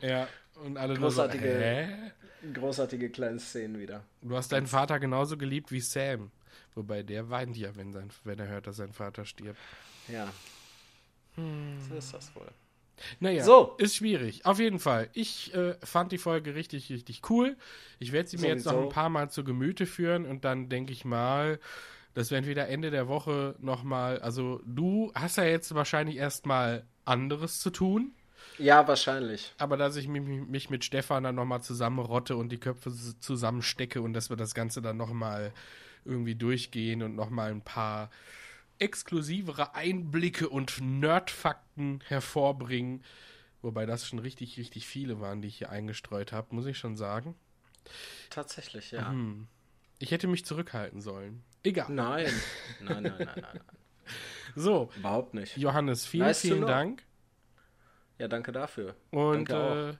Ja, 0.00 0.26
und 0.64 0.76
alle 0.78 0.94
Großartige- 0.94 1.40
nur 1.42 1.54
so, 1.54 1.60
hä? 1.60 2.12
Großartige 2.54 3.10
kleine 3.10 3.38
Szenen 3.38 3.78
wieder. 3.78 4.02
Du 4.20 4.36
hast 4.36 4.50
deinen 4.50 4.66
Vater 4.66 4.98
genauso 4.98 5.36
geliebt 5.36 5.70
wie 5.70 5.80
Sam. 5.80 6.32
Wobei 6.74 7.02
der 7.02 7.28
weint 7.30 7.56
ja, 7.56 7.74
wenn, 7.76 7.92
sein, 7.92 8.10
wenn 8.24 8.38
er 8.38 8.48
hört, 8.48 8.66
dass 8.66 8.76
sein 8.76 8.92
Vater 8.92 9.24
stirbt. 9.24 9.58
Ja. 10.08 10.32
So 11.88 11.94
ist 11.94 12.12
das 12.14 12.34
wohl. 12.34 12.48
Naja, 13.20 13.42
So. 13.44 13.74
ist 13.78 13.96
schwierig. 13.96 14.44
Auf 14.46 14.58
jeden 14.58 14.78
Fall. 14.78 15.08
Ich 15.12 15.52
äh, 15.54 15.74
fand 15.82 16.12
die 16.12 16.18
Folge 16.18 16.54
richtig, 16.54 16.90
richtig 16.90 17.22
cool. 17.30 17.56
Ich 17.98 18.12
werde 18.12 18.28
sie 18.28 18.36
mir 18.38 18.48
jetzt 18.48 18.64
noch 18.66 18.72
Sowieso. 18.72 18.88
ein 18.88 18.94
paar 18.94 19.08
Mal 19.08 19.30
zu 19.30 19.42
Gemüte 19.44 19.86
führen 19.86 20.26
und 20.26 20.44
dann 20.44 20.68
denke 20.68 20.92
ich 20.92 21.04
mal, 21.04 21.58
dass 22.14 22.30
wir 22.30 22.38
entweder 22.38 22.68
Ende 22.68 22.90
der 22.90 23.08
Woche 23.08 23.56
nochmal, 23.60 24.20
also 24.20 24.60
du 24.66 25.10
hast 25.14 25.36
ja 25.38 25.44
jetzt 25.44 25.74
wahrscheinlich 25.74 26.16
erstmal 26.16 26.84
anderes 27.06 27.60
zu 27.60 27.70
tun, 27.70 28.12
Ja, 28.58 28.86
wahrscheinlich. 28.86 29.54
aber 29.56 29.78
dass 29.78 29.96
ich 29.96 30.06
mich, 30.08 30.22
mich 30.22 30.68
mit 30.68 30.84
Stefan 30.84 31.24
dann 31.24 31.34
nochmal 31.34 31.62
zusammenrotte 31.62 32.36
und 32.36 32.50
die 32.50 32.58
Köpfe 32.58 32.92
zusammenstecke 33.20 34.02
und 34.02 34.12
dass 34.12 34.28
wir 34.28 34.36
das 34.36 34.54
Ganze 34.54 34.82
dann 34.82 34.98
nochmal 34.98 35.52
irgendwie 36.04 36.34
durchgehen 36.34 37.02
und 37.02 37.14
nochmal 37.14 37.50
ein 37.50 37.62
paar 37.62 38.10
exklusivere 38.78 39.74
Einblicke 39.74 40.48
und 40.48 40.80
Nerdfakten 40.80 42.02
hervorbringen. 42.08 43.04
Wobei 43.62 43.86
das 43.86 44.08
schon 44.08 44.18
richtig, 44.18 44.58
richtig 44.58 44.86
viele 44.86 45.20
waren, 45.20 45.40
die 45.40 45.48
ich 45.48 45.58
hier 45.58 45.70
eingestreut 45.70 46.32
habe, 46.32 46.54
muss 46.54 46.66
ich 46.66 46.78
schon 46.78 46.96
sagen. 46.96 47.36
Tatsächlich, 48.30 48.90
ja. 48.90 49.08
Hm. 49.10 49.46
Ich 50.00 50.10
hätte 50.10 50.26
mich 50.26 50.44
zurückhalten 50.44 51.00
sollen. 51.00 51.44
Egal. 51.62 51.86
Nein. 51.90 52.32
Nein, 52.80 53.02
nein, 53.04 53.14
nein, 53.18 53.26
nein, 53.26 53.40
nein. 53.52 53.60
So, 54.56 54.90
Überhaupt 54.96 55.32
nicht. 55.32 55.56
Johannes, 55.56 56.04
vielen, 56.04 56.26
Nice 56.26 56.40
vielen. 56.40 56.66
Dank. 56.66 57.04
Ja, 58.18 58.28
danke 58.28 58.52
dafür. 58.52 58.96
Und 59.10 59.48
danke 59.48 59.56
auch. 59.56 59.76
äh, 59.92 59.96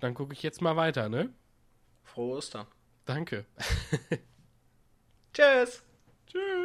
dann 0.00 0.12
gucke 0.14 0.34
ich 0.34 0.42
jetzt 0.42 0.60
mal 0.60 0.76
weiter, 0.76 1.08
ne? 1.08 1.32
Frohe 2.02 2.36
Ostern. 2.36 2.66
Danke. 3.06 3.46
Tschüss. 5.34 5.82
Tschüss. 6.28 6.63